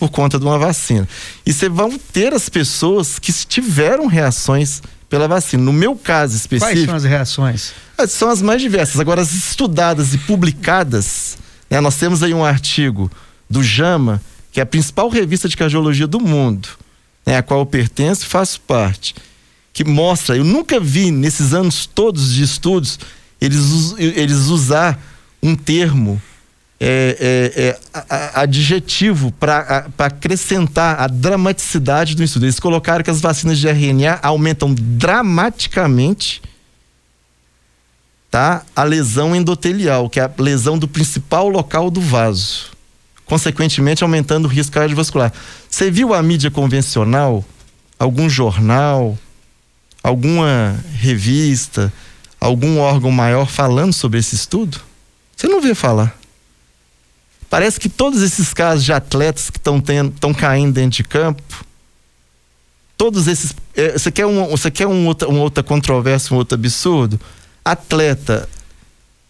por 0.03 0.11
conta 0.11 0.37
de 0.37 0.45
uma 0.45 0.59
vacina. 0.59 1.09
E 1.47 1.53
você 1.53 1.69
vão 1.69 1.97
ter 1.97 2.35
as 2.35 2.49
pessoas 2.49 3.21
que 3.21 3.33
tiveram 3.33 4.09
reações 4.09 4.83
pela 5.09 5.29
vacina. 5.29 5.63
No 5.63 5.73
meu 5.73 5.95
caso 5.95 6.35
específico. 6.35 6.75
Quais 6.75 6.87
são 6.87 6.97
as 6.97 7.05
reações? 7.05 7.73
É, 7.97 8.05
são 8.09 8.29
as 8.29 8.43
mais 8.43 8.61
diversas. 8.61 8.99
Agora, 8.99 9.23
as 9.23 9.33
estudadas 9.33 10.13
e 10.13 10.19
publicadas, 10.19 11.39
né, 11.71 11.81
nós 11.81 11.95
temos 11.95 12.21
aí 12.21 12.35
um 12.35 12.45
artigo 12.45 13.09
do 13.49 13.63
JAMA, 13.63 14.21
que 14.51 14.59
é 14.59 14.65
a 14.65 14.67
principal 14.67 15.09
revista 15.09 15.49
de 15.49 15.57
cardiologia 15.57 16.09
do 16.09 16.19
mundo, 16.19 16.71
né, 17.25 17.37
a 17.37 17.43
qual 17.43 17.61
eu 17.61 17.67
pertenço 17.67 18.25
e 18.25 18.27
faço 18.27 18.61
parte, 18.63 19.15
que 19.73 19.85
mostra, 19.85 20.37
eu 20.37 20.43
nunca 20.43 20.81
vi 20.81 21.13
nesses 21.13 21.55
anos 21.55 21.87
todos 21.87 22.33
de 22.33 22.43
estudos, 22.43 22.99
eles, 23.41 23.95
eles 23.99 24.49
usar 24.49 25.01
um 25.41 25.55
termo 25.55 26.21
é, 26.85 27.47
é, 27.55 27.79
é, 27.95 28.31
adjetivo 28.35 29.31
para 29.31 29.87
acrescentar 29.97 31.01
a 31.01 31.07
dramaticidade 31.07 32.17
do 32.17 32.25
estudo. 32.25 32.47
Eles 32.47 32.59
colocaram 32.59 33.05
que 33.05 33.11
as 33.11 33.21
vacinas 33.21 33.61
de 33.61 33.69
RNA 33.69 34.19
aumentam 34.21 34.75
dramaticamente 34.75 36.43
tá? 38.29 38.65
a 38.75 38.83
lesão 38.83 39.37
endotelial, 39.37 40.11
que 40.11 40.19
é 40.19 40.25
a 40.25 40.31
lesão 40.37 40.77
do 40.77 40.89
principal 40.89 41.49
local 41.49 41.89
do 41.89 42.01
vaso, 42.01 42.73
consequentemente 43.25 44.03
aumentando 44.03 44.47
o 44.47 44.49
risco 44.49 44.73
cardiovascular. 44.73 45.33
Você 45.71 45.89
viu 45.89 46.13
a 46.13 46.21
mídia 46.21 46.51
convencional, 46.51 47.45
algum 47.97 48.29
jornal, 48.29 49.17
alguma 50.03 50.77
revista, 50.95 51.93
algum 52.41 52.81
órgão 52.81 53.13
maior 53.13 53.47
falando 53.47 53.93
sobre 53.93 54.19
esse 54.19 54.35
estudo? 54.35 54.81
Você 55.37 55.47
não 55.47 55.61
vê 55.61 55.77
falar. 55.77 56.22
Parece 57.53 57.79
que 57.79 57.91
todos 57.91 58.23
esses 58.23 58.55
casos 58.55 58.83
de 58.83 58.95
atletas 58.95 59.51
que 59.51 59.59
estão 59.59 60.33
caindo 60.33 60.73
dentro 60.73 60.97
de 60.97 61.05
campo, 61.05 61.43
todos 62.97 63.27
esses. 63.27 63.55
É, 63.77 63.93
você 63.93 64.11
quer, 64.11 64.25
um, 64.25 64.47
você 64.47 64.71
quer 64.71 64.87
um 64.87 65.07
outra, 65.07 65.29
uma 65.29 65.41
outra 65.41 65.63
controvérsia, 65.63 66.33
um 66.33 66.39
outro 66.39 66.55
absurdo? 66.55 67.21
Atleta. 67.63 68.49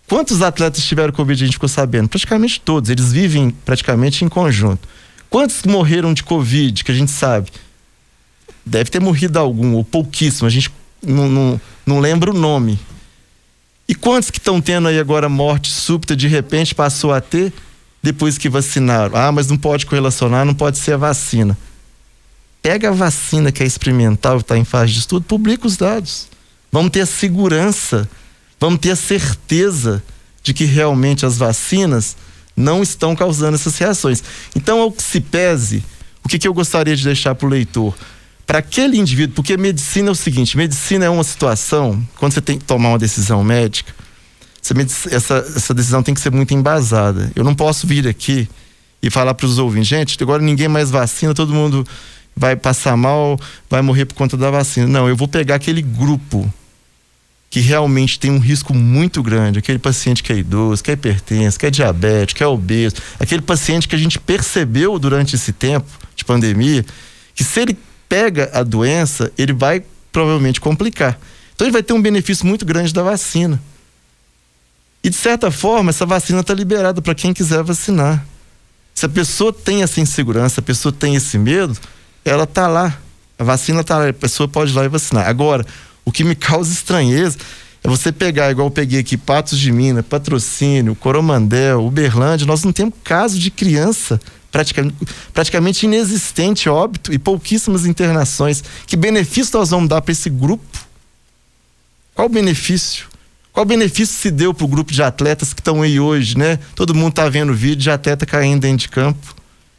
Quantos 0.07 0.41
atletas 0.41 0.85
tiveram 0.85 1.13
Covid? 1.13 1.43
A 1.43 1.47
gente 1.47 1.55
ficou 1.55 1.69
sabendo. 1.69 2.09
Praticamente 2.09 2.61
todos. 2.61 2.91
Eles 2.91 3.11
vivem 3.11 3.51
praticamente 3.51 4.25
em 4.25 4.29
conjunto. 4.29 4.89
Quantos 5.29 5.65
morreram 5.65 6.15
de 6.15 6.23
Covid, 6.23 6.85
que 6.85 6.93
a 6.93 6.95
gente 6.95 7.11
sabe? 7.11 7.51
Deve 8.65 8.89
ter 8.89 9.01
morrido 9.01 9.37
algum, 9.37 9.75
ou 9.75 9.83
pouquíssimo. 9.83 10.47
A 10.47 10.51
gente 10.51 10.71
não, 11.05 11.29
não, 11.29 11.61
não 11.85 11.99
lembra 11.99 12.31
o 12.31 12.35
nome. 12.35 12.79
E 13.89 13.97
quantos 13.97 14.31
que 14.31 14.39
estão 14.39 14.61
tendo 14.61 14.87
aí 14.87 15.01
agora 15.01 15.29
morte 15.29 15.73
súbita, 15.73 16.15
de 16.15 16.29
repente 16.29 16.73
passou 16.73 17.13
a 17.13 17.21
ter? 17.21 17.53
Depois 18.03 18.37
que 18.37 18.49
vacinaram. 18.49 19.17
Ah, 19.17 19.31
mas 19.31 19.47
não 19.47 19.57
pode 19.57 19.87
correlacionar, 19.87 20.45
não 20.45 20.55
pode 20.55 20.79
ser 20.79 20.95
a 20.95 20.97
vacina. 20.97 21.57
Pega 22.61 22.89
a 22.89 22.93
vacina 22.93 23.53
que 23.53 23.63
é 23.63 23.67
experimental, 23.67 24.39
está 24.39 24.57
em 24.57 24.65
fase 24.65 24.93
de 24.93 24.99
estudo, 25.01 25.25
publica 25.25 25.67
os 25.67 25.77
dados. 25.77 26.29
Vamos 26.71 26.91
ter 26.91 27.01
a 27.01 27.07
segurança, 27.07 28.09
vamos 28.59 28.81
ter 28.81 28.91
a 28.91 28.97
certeza 28.97 30.03
de 30.43 30.53
que 30.53 30.65
realmente 30.65 31.25
as 31.25 31.37
vacinas 31.37 32.17
não 32.57 32.83
estão 32.83 33.15
causando 33.15 33.55
essas 33.55 33.77
reações. 33.79 34.23
Então, 34.55 34.81
ao 34.81 34.93
que 34.93 35.03
se 35.03 35.21
pese, 35.21 35.85
o 36.25 36.29
que, 36.29 36.39
que 36.39 36.47
eu 36.47 36.55
gostaria 36.55 36.97
de 36.97 37.05
deixar 37.05 37.35
para 37.35 37.47
o 37.47 37.51
leitor? 37.51 37.95
Para 38.47 38.59
aquele 38.59 38.99
indivíduo, 38.99 39.35
porque 39.35 39.57
medicina 39.57 40.09
é 40.09 40.13
o 40.13 40.17
seguinte: 40.17 40.57
medicina 40.57 41.05
é 41.05 41.11
uma 41.11 41.25
situação, 41.25 42.05
quando 42.17 42.33
você 42.33 42.41
tem 42.41 42.59
que 42.59 42.65
tomar 42.65 42.91
uma 42.91 42.99
decisão 42.99 43.43
médica, 43.43 43.95
essa, 45.11 45.37
essa 45.57 45.75
decisão 45.75 46.03
tem 46.03 46.15
que 46.15 46.21
ser 46.21 46.31
muito 46.31 46.55
embasada. 46.55 47.31
Eu 47.35 47.43
não 47.43 47.55
posso 47.55 47.87
vir 47.87 48.07
aqui 48.07 48.49
e 49.03 49.11
falar 49.11 49.35
para 49.35 49.47
os 49.47 49.59
ouvintes, 49.59 49.89
gente, 49.89 50.23
agora 50.23 50.41
ninguém 50.41 50.69
mais 50.69 50.91
vacina, 50.91 51.35
todo 51.35 51.53
mundo 51.53 51.85
vai 52.37 52.55
passar 52.55 52.97
mal, 52.97 53.39
vai 53.69 53.83
morrer 53.83 54.05
por 54.05 54.15
conta 54.15 54.37
da 54.37 54.51
vacina. 54.51 54.87
Não, 54.87 55.09
eu 55.09 55.17
vou 55.17 55.27
pegar 55.27 55.57
aquele 55.57 55.83
grupo 55.83 56.53
que 57.51 57.61
realmente 57.61 58.19
tem 58.19 58.31
um 58.31 58.39
risco 58.39 58.73
muito 58.73 59.23
grande, 59.23 59.59
aquele 59.59 59.79
paciente 59.79 60.23
que 60.23 60.33
é 60.33 60.39
idoso, 60.39 60.83
que 60.83 60.91
é 60.91 60.95
hipertenso, 60.95 61.59
que 61.59 61.67
é 61.67 61.71
diabético, 61.71 62.39
que 62.39 62.43
é 62.43 62.47
obeso, 62.47 62.97
aquele 63.21 63.43
paciente 63.43 63.87
que 63.87 63.95
a 63.95 63.99
gente 63.99 64.19
percebeu 64.19 64.99
durante 64.99 65.37
esse 65.37 65.53
tempo 65.53 65.87
de 66.17 66.25
pandemia, 66.25 66.83
que 67.35 67.45
se 67.45 67.61
ele 67.61 67.77
pega 68.09 68.51
a 68.55 68.63
doença, 68.63 69.31
ele 69.37 69.53
vai 69.53 69.83
provavelmente 70.11 70.61
complicar. 70.61 71.19
Então 71.55 71.67
ele 71.67 71.73
vai 71.73 71.83
ter 71.83 71.93
um 71.93 72.01
benefício 72.01 72.47
muito 72.47 72.65
grande 72.65 72.93
da 72.95 73.03
vacina. 73.03 73.61
E 75.05 75.11
de 75.11 75.17
certa 75.17 75.51
forma, 75.51 75.91
essa 75.91 76.07
vacina 76.07 76.41
está 76.41 76.55
liberada 76.55 77.03
para 77.03 77.15
quem 77.15 77.33
quiser 77.33 77.63
vacinar. 77.63 78.25
Se 78.95 79.07
a 79.07 79.09
pessoa 79.09 79.53
tem 79.53 79.83
essa 79.83 80.01
insegurança, 80.01 80.61
a 80.61 80.63
pessoa 80.63 80.93
tem 80.93 81.17
esse 81.17 81.39
medo, 81.39 81.77
ela 82.25 82.45
está 82.45 82.69
lá. 82.69 82.97
A 83.39 83.45
vacina 83.45 83.81
está 83.81 83.99
lá, 83.99 84.09
a 84.09 84.13
pessoa 84.13 84.49
pode 84.49 84.71
ir 84.71 84.75
lá 84.75 84.85
e 84.85 84.89
vacinar. 84.89 85.27
Agora, 85.27 85.67
o 86.05 86.13
que 86.13 86.23
me 86.23 86.35
causa 86.37 86.73
estranheza 86.73 87.39
é 87.83 87.89
você 87.89 88.13
pegar, 88.13 88.51
igual 88.51 88.69
eu 88.69 88.71
peguei 88.71 89.01
aqui, 89.01 89.17
Patos 89.17 89.59
de 89.59 89.73
Minas, 89.73 90.07
Patrocínio, 90.07 90.95
Coromandel, 90.95 91.85
Uberlândia, 91.85 92.47
nós 92.47 92.63
não 92.63 92.73
temos 92.73 92.95
caso 93.03 93.39
de 93.39 93.51
criança 93.51 94.21
praticamente, 94.53 94.97
praticamente 95.33 95.87
inexistente 95.87 96.69
óbito 96.69 97.13
e 97.13 97.19
pouquíssimas 97.19 97.87
internações. 97.87 98.63
Que 98.87 98.97
benefício 98.97 99.59
nós 99.59 99.71
vamos 99.71 99.89
dar 99.89 100.01
para 100.01 100.13
esse 100.13 100.31
grupo? 100.31 100.79
Qual 102.15 102.27
o 102.27 102.31
benefício? 102.31 103.07
Qual 103.53 103.67
benefício 103.67 104.17
se 104.17 104.31
deu 104.31 104.55
para 104.55 104.65
o 104.65 104.69
grupo 104.69 104.93
de 104.93 105.03
atletas 105.03 105.53
que 105.53 105.61
estão 105.61 105.83
aí 105.83 106.01
hoje, 106.01 106.39
né? 106.39 106.59
Todo 106.75 106.95
mundo 106.95 107.11
está 107.11 107.29
vendo 107.29 107.53
vídeo 107.53 107.77
de 107.77 107.91
atleta 107.91 108.25
caindo 108.25 108.63
dentro 108.63 108.79
de 108.79 108.89
campo. 108.89 109.35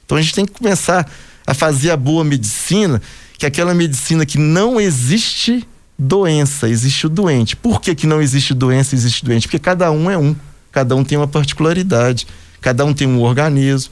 Então 0.06 0.15
a 0.18 0.22
gente 0.22 0.36
tem 0.36 0.46
que 0.46 0.51
começar 0.51 1.10
a 1.46 1.53
fazer 1.56 1.89
a 1.89 1.98
boa 1.98 2.24
medicina, 2.24 3.01
que 3.38 3.46
é 3.46 3.48
aquela 3.48 3.74
medicina 3.74 4.27
que 4.27 4.38
não 4.38 4.80
existe 4.80 5.68
doença, 5.98 6.70
existe 6.70 7.08
o 7.08 7.10
doente. 7.10 7.56
Por 7.56 7.82
que, 7.82 7.96
que 7.96 8.06
não 8.06 8.22
existe 8.22 8.53
doença, 8.53 8.94
existe 8.94 9.25
doente? 9.25 9.48
Porque 9.48 9.60
cada 9.60 9.92
um 9.92 10.10
é 10.10 10.18
um, 10.18 10.36
cada 10.72 10.96
um 10.96 11.03
tem 11.03 11.18
uma 11.18 11.27
particularidade, 11.27 12.27
cada 12.62 12.86
um 12.86 12.94
tem 12.94 13.08
um 13.08 13.22
organismo. 13.22 13.92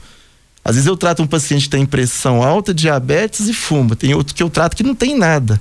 Às 0.64 0.76
vezes 0.76 0.86
eu 0.86 0.96
trato 0.96 1.24
um 1.24 1.26
paciente 1.26 1.64
que 1.64 1.70
tem 1.70 1.84
pressão 1.84 2.40
alta, 2.40 2.72
diabetes 2.72 3.48
e 3.48 3.52
fuma. 3.52 3.96
Tem 3.96 4.14
outro 4.14 4.32
que 4.32 4.42
eu 4.42 4.48
trato 4.48 4.76
que 4.76 4.84
não 4.84 4.94
tem 4.94 5.18
nada. 5.18 5.60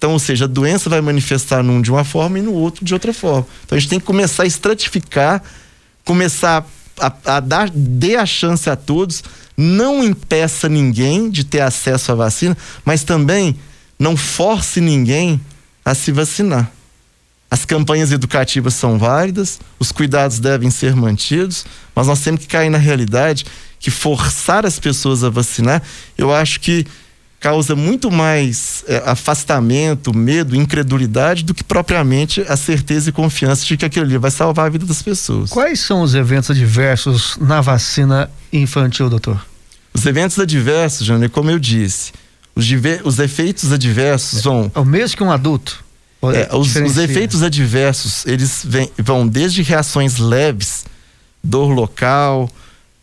Então, 0.00 0.12
ou 0.12 0.18
seja, 0.18 0.46
a 0.46 0.48
doença 0.48 0.88
vai 0.88 1.02
manifestar 1.02 1.62
num 1.62 1.82
de 1.82 1.90
uma 1.90 2.04
forma 2.04 2.38
e 2.38 2.42
no 2.42 2.54
outro 2.54 2.82
de 2.82 2.94
outra 2.94 3.12
forma. 3.12 3.46
Então 3.66 3.76
a 3.76 3.78
gente 3.78 3.90
tem 3.90 4.00
que 4.00 4.06
começar 4.06 4.44
a 4.44 4.46
estratificar, 4.46 5.42
começar 6.06 6.66
a, 6.98 7.12
a 7.26 7.38
dar, 7.38 7.68
dê 7.68 8.16
a 8.16 8.24
chance 8.24 8.70
a 8.70 8.76
todos, 8.76 9.22
não 9.54 10.02
impeça 10.02 10.70
ninguém 10.70 11.28
de 11.28 11.44
ter 11.44 11.60
acesso 11.60 12.12
à 12.12 12.14
vacina, 12.14 12.56
mas 12.82 13.04
também 13.04 13.54
não 13.98 14.16
force 14.16 14.80
ninguém 14.80 15.38
a 15.84 15.94
se 15.94 16.10
vacinar. 16.10 16.72
As 17.50 17.66
campanhas 17.66 18.10
educativas 18.10 18.72
são 18.72 18.98
válidas, 18.98 19.60
os 19.78 19.92
cuidados 19.92 20.38
devem 20.38 20.70
ser 20.70 20.96
mantidos, 20.96 21.66
mas 21.94 22.06
nós 22.06 22.20
temos 22.20 22.40
que 22.40 22.46
cair 22.46 22.70
na 22.70 22.78
realidade 22.78 23.44
que 23.78 23.90
forçar 23.90 24.64
as 24.64 24.78
pessoas 24.78 25.22
a 25.22 25.28
vacinar, 25.28 25.82
eu 26.16 26.32
acho 26.32 26.58
que 26.58 26.86
causa 27.40 27.74
muito 27.74 28.10
mais 28.10 28.84
é, 28.86 29.02
afastamento, 29.06 30.14
medo, 30.14 30.54
incredulidade 30.54 31.42
do 31.42 31.54
que 31.54 31.64
propriamente 31.64 32.42
a 32.46 32.56
certeza 32.56 33.08
e 33.08 33.12
confiança 33.12 33.64
de 33.64 33.78
que 33.78 33.84
aquilo 33.84 34.04
ali 34.04 34.18
vai 34.18 34.30
salvar 34.30 34.66
a 34.66 34.68
vida 34.68 34.84
das 34.84 35.00
pessoas. 35.00 35.48
Quais 35.48 35.80
são 35.80 36.02
os 36.02 36.14
eventos 36.14 36.50
adversos 36.50 37.38
na 37.40 37.62
vacina 37.62 38.30
infantil, 38.52 39.08
doutor? 39.08 39.44
Os 39.94 40.04
eventos 40.04 40.38
adversos, 40.38 41.06
Jânio, 41.06 41.30
como 41.30 41.50
eu 41.50 41.58
disse, 41.58 42.12
os, 42.54 42.66
os 43.04 43.18
efeitos 43.18 43.72
adversos 43.72 44.42
vão. 44.42 44.70
É 44.74 44.78
o 44.78 44.84
mesmo 44.84 45.16
que 45.16 45.22
um 45.22 45.32
adulto? 45.32 45.82
É, 46.22 46.54
os, 46.54 46.76
os, 46.76 46.98
efeitos 46.98 47.42
adversos, 47.42 48.26
eles 48.26 48.60
vem, 48.62 48.90
vão 48.98 49.26
desde 49.26 49.62
reações 49.62 50.18
leves, 50.18 50.84
dor 51.42 51.70
local, 51.72 52.50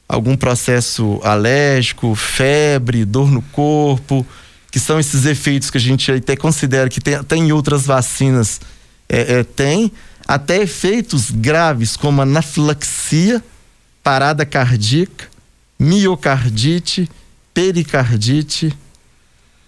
algum 0.07 0.37
processo 0.37 1.19
alérgico, 1.23 2.15
febre, 2.15 3.03
dor 3.03 3.29
no 3.29 3.41
corpo, 3.41 4.25
que 4.71 4.79
são 4.79 4.99
esses 4.99 5.25
efeitos 5.25 5.69
que 5.69 5.77
a 5.77 5.81
gente 5.81 6.11
até 6.11 6.35
considera 6.35 6.89
que 6.89 7.01
tem, 7.01 7.15
até 7.15 7.35
em 7.35 7.51
outras 7.51 7.85
vacinas 7.85 8.61
é, 9.09 9.39
é, 9.39 9.43
tem, 9.43 9.91
até 10.27 10.61
efeitos 10.61 11.31
graves 11.31 11.97
como 11.97 12.21
anafilaxia, 12.21 13.43
parada 14.03 14.45
cardíaca, 14.45 15.27
miocardite, 15.79 17.09
pericardite, 17.53 18.75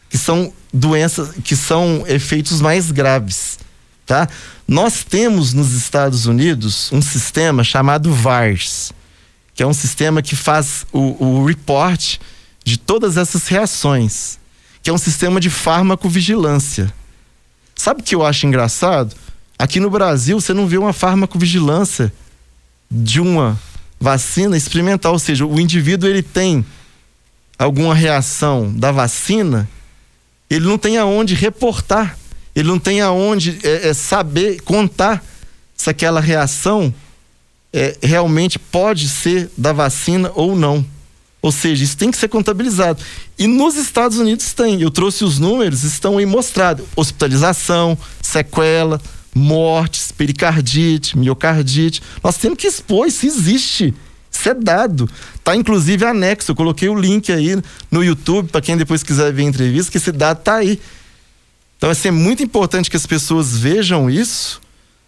que 0.10 0.18
são 0.18 0.54
doenças, 0.74 1.32
que 1.44 1.56
são 1.56 2.04
efeitos 2.08 2.62
mais 2.62 2.92
graves, 2.92 3.60
tá? 4.06 4.28
Nós 4.68 5.04
temos 5.04 5.54
nos 5.54 5.74
Estados 5.74 6.26
Unidos 6.26 6.92
um 6.92 7.02
sistema 7.02 7.64
chamado 7.64 8.14
VARS, 8.14 8.92
que 9.60 9.64
é 9.64 9.68
um 9.68 9.74
sistema 9.74 10.22
que 10.22 10.38
faz 10.38 10.86
o, 10.90 11.22
o 11.22 11.46
report 11.46 12.16
de 12.64 12.78
todas 12.78 13.18
essas 13.18 13.50
reações, 13.50 14.40
que 14.82 14.90
é 14.90 14.94
um 14.94 14.98
sistema 14.98 15.38
de 15.38 15.50
farmacovigilância. 15.50 16.94
Sabe 17.76 18.00
o 18.00 18.04
que 18.06 18.16
eu 18.16 18.26
acho 18.26 18.48
engraçado? 18.48 19.14
Aqui 19.58 19.82
no 19.82 19.90
Brasil 19.90 20.40
você 20.40 20.54
não 20.54 20.66
vê 20.66 20.78
uma 20.78 20.94
farmacovigilância 20.94 22.14
de 22.90 23.20
uma 23.20 23.60
vacina 24.00 24.56
experimental, 24.56 25.12
ou 25.12 25.20
seja, 25.20 25.46
o 25.46 25.60
indivíduo 25.60 26.08
ele 26.08 26.24
tem 26.24 26.66
alguma 27.58 27.94
reação 27.94 28.74
da 28.74 28.94
vacina, 28.94 29.70
ele 30.50 30.66
não 30.66 30.78
tem 30.78 30.98
aonde 30.98 31.36
reportar, 31.36 32.18
ele 32.56 32.70
não 32.70 32.80
tem 32.80 33.02
aonde 33.02 33.60
é, 33.64 33.90
é, 33.90 33.94
saber 33.94 34.62
contar 34.62 35.22
se 35.76 35.90
aquela 35.90 36.22
reação 36.22 36.94
é, 37.74 37.98
realmente 38.02 38.58
pode 38.58 39.08
ser 39.08 39.50
da 39.58 39.72
vacina 39.74 40.32
ou 40.36 40.56
não. 40.56 40.86
Ou 41.42 41.52
seja, 41.52 41.84
isso 41.84 41.96
tem 41.96 42.12
que 42.12 42.18
ser 42.18 42.28
contabilizado. 42.28 43.02
E 43.38 43.48
nos 43.48 43.76
Estados 43.76 44.18
Unidos 44.18 44.54
tem. 44.54 44.82
Eu 44.82 44.92
trouxe 44.92 45.24
os 45.24 45.40
números, 45.40 45.84
estão 45.84 46.18
aí 46.18 46.26
mostrados: 46.26 46.86
hospitalização, 46.96 47.98
sequela, 48.22 49.02
mortes, 49.34 50.12
pericardite, 50.12 51.18
miocardite. 51.18 52.02
Nós 52.24 52.38
temos 52.38 52.58
que 52.58 52.68
expor, 52.68 53.08
isso 53.08 53.26
existe. 53.26 53.94
Isso 54.32 54.50
é 54.50 54.54
dado. 54.54 55.10
Tá 55.44 55.56
inclusive 55.56 56.06
anexo. 56.06 56.52
Eu 56.52 56.56
coloquei 56.56 56.90
o 56.90 56.96
link 56.96 57.32
aí 57.32 57.58
no 57.90 58.04
YouTube 58.04 58.50
para 58.50 58.62
quem 58.62 58.78
depois 58.78 59.02
quiser 59.02 59.32
ver 59.32 59.44
a 59.44 59.46
entrevista, 59.46 59.92
que 59.92 59.98
esse 59.98 60.12
dado 60.12 60.42
tá 60.42 60.56
aí. 60.56 60.80
Então, 61.78 61.90
assim, 61.90 62.10
é 62.10 62.12
muito 62.12 62.44
importante 62.44 62.90
que 62.90 62.98
as 62.98 63.06
pessoas 63.06 63.58
vejam 63.58 64.10
isso, 64.10 64.60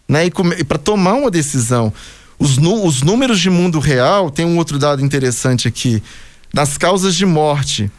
né? 0.07 0.25
E, 0.25 0.31
e 0.59 0.63
para 0.63 0.77
tomar 0.77 1.13
uma 1.15 1.29
decisão. 1.29 1.93
Os, 2.41 2.57
os 2.57 3.03
números 3.03 3.39
de 3.39 3.51
mundo 3.51 3.77
real, 3.77 4.31
tem 4.31 4.47
um 4.47 4.57
outro 4.57 4.79
dado 4.79 5.05
interessante 5.05 5.67
aqui. 5.67 6.01
Das 6.51 6.75
causas 6.75 7.13
de 7.15 7.23
morte 7.23 7.91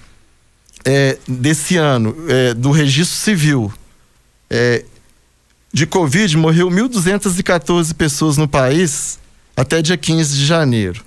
é, 0.85 1.17
desse 1.29 1.77
ano, 1.77 2.17
é, 2.29 2.53
do 2.53 2.73
registro 2.73 3.17
civil, 3.17 3.73
é, 4.51 4.85
de 5.73 5.87
Covid, 5.87 6.37
morreu 6.37 6.69
1.214 6.69 7.95
pessoas 7.95 8.37
no 8.37 8.49
país 8.49 9.17
até 9.57 9.81
dia 9.81 9.97
15 9.97 10.37
de 10.37 10.45
janeiro. 10.45 11.05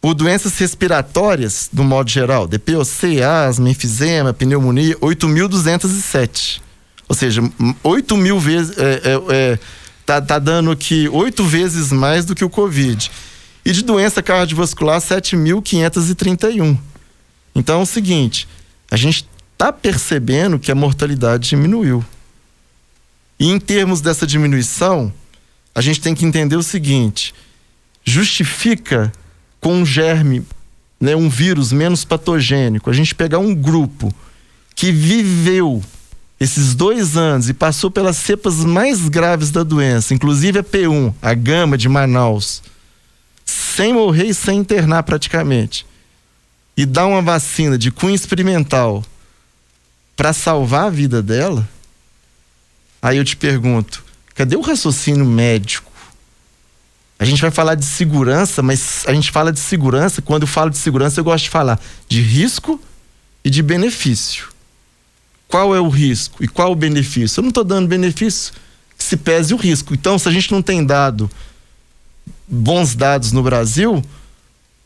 Por 0.00 0.14
doenças 0.14 0.56
respiratórias, 0.56 1.68
do 1.72 1.82
modo 1.82 2.08
geral, 2.08 2.46
DPOC, 2.46 3.20
asma, 3.20 3.68
enfisema, 3.68 4.32
pneumonia, 4.32 4.96
8.207. 4.98 6.60
Ou 7.08 7.16
seja, 7.16 7.42
8 7.82 8.16
mil 8.16 8.38
vezes. 8.38 8.78
É, 8.78 8.82
é, 8.92 9.20
é 9.28 9.58
tá, 10.10 10.20
tá 10.20 10.38
dando 10.40 10.72
aqui 10.72 11.08
oito 11.08 11.44
vezes 11.44 11.92
mais 11.92 12.24
do 12.24 12.34
que 12.34 12.44
o 12.44 12.50
Covid. 12.50 13.08
E 13.64 13.70
de 13.70 13.82
doença 13.82 14.20
cardiovascular, 14.20 15.00
7.531. 15.00 16.76
Então 17.54 17.78
é 17.78 17.82
o 17.82 17.86
seguinte, 17.86 18.48
a 18.90 18.96
gente 18.96 19.28
está 19.52 19.72
percebendo 19.72 20.58
que 20.58 20.72
a 20.72 20.74
mortalidade 20.74 21.48
diminuiu. 21.48 22.04
E 23.38 23.48
em 23.48 23.60
termos 23.60 24.00
dessa 24.00 24.26
diminuição, 24.26 25.12
a 25.74 25.80
gente 25.80 26.00
tem 26.00 26.14
que 26.14 26.24
entender 26.24 26.56
o 26.56 26.62
seguinte: 26.62 27.32
justifica 28.04 29.12
com 29.60 29.74
um 29.74 29.86
germe, 29.86 30.44
né, 30.98 31.14
um 31.14 31.28
vírus 31.28 31.70
menos 31.70 32.04
patogênico, 32.04 32.90
a 32.90 32.92
gente 32.92 33.14
pegar 33.14 33.38
um 33.38 33.54
grupo 33.54 34.12
que 34.74 34.90
viveu 34.90 35.80
esses 36.40 36.74
dois 36.74 37.18
anos 37.18 37.50
e 37.50 37.54
passou 37.54 37.90
pelas 37.90 38.16
cepas 38.16 38.64
mais 38.64 39.06
graves 39.10 39.50
da 39.50 39.62
doença, 39.62 40.14
inclusive 40.14 40.58
a 40.58 40.64
P1, 40.64 41.14
a 41.20 41.34
gama 41.34 41.76
de 41.76 41.86
Manaus, 41.86 42.62
sem 43.44 43.92
morrer 43.92 44.28
e 44.28 44.34
sem 44.34 44.58
internar 44.58 45.02
praticamente, 45.02 45.86
e 46.74 46.86
dá 46.86 47.06
uma 47.06 47.20
vacina 47.20 47.76
de 47.76 47.90
cunho 47.90 48.14
experimental 48.14 49.04
para 50.16 50.32
salvar 50.32 50.86
a 50.86 50.90
vida 50.90 51.22
dela, 51.22 51.68
aí 53.02 53.18
eu 53.18 53.24
te 53.24 53.36
pergunto, 53.36 54.02
cadê 54.34 54.56
o 54.56 54.62
raciocínio 54.62 55.26
médico? 55.26 55.90
A 57.18 57.24
gente 57.26 57.42
vai 57.42 57.50
falar 57.50 57.74
de 57.74 57.84
segurança, 57.84 58.62
mas 58.62 59.04
a 59.06 59.12
gente 59.12 59.30
fala 59.30 59.52
de 59.52 59.60
segurança, 59.60 60.22
quando 60.22 60.44
eu 60.44 60.48
falo 60.48 60.70
de 60.70 60.78
segurança, 60.78 61.20
eu 61.20 61.24
gosto 61.24 61.44
de 61.44 61.50
falar 61.50 61.78
de 62.08 62.22
risco 62.22 62.80
e 63.44 63.50
de 63.50 63.62
benefício 63.62 64.49
qual 65.50 65.74
é 65.74 65.80
o 65.80 65.88
risco 65.88 66.42
e 66.42 66.48
qual 66.48 66.72
o 66.72 66.76
benefício. 66.76 67.40
Eu 67.40 67.42
não 67.42 67.48
estou 67.48 67.64
dando 67.64 67.88
benefício, 67.88 68.54
se 68.96 69.16
pese 69.16 69.52
o 69.52 69.56
risco. 69.56 69.92
Então, 69.92 70.18
se 70.18 70.28
a 70.28 70.32
gente 70.32 70.52
não 70.52 70.62
tem 70.62 70.84
dado 70.84 71.28
bons 72.48 72.94
dados 72.94 73.32
no 73.32 73.42
Brasil, 73.42 74.02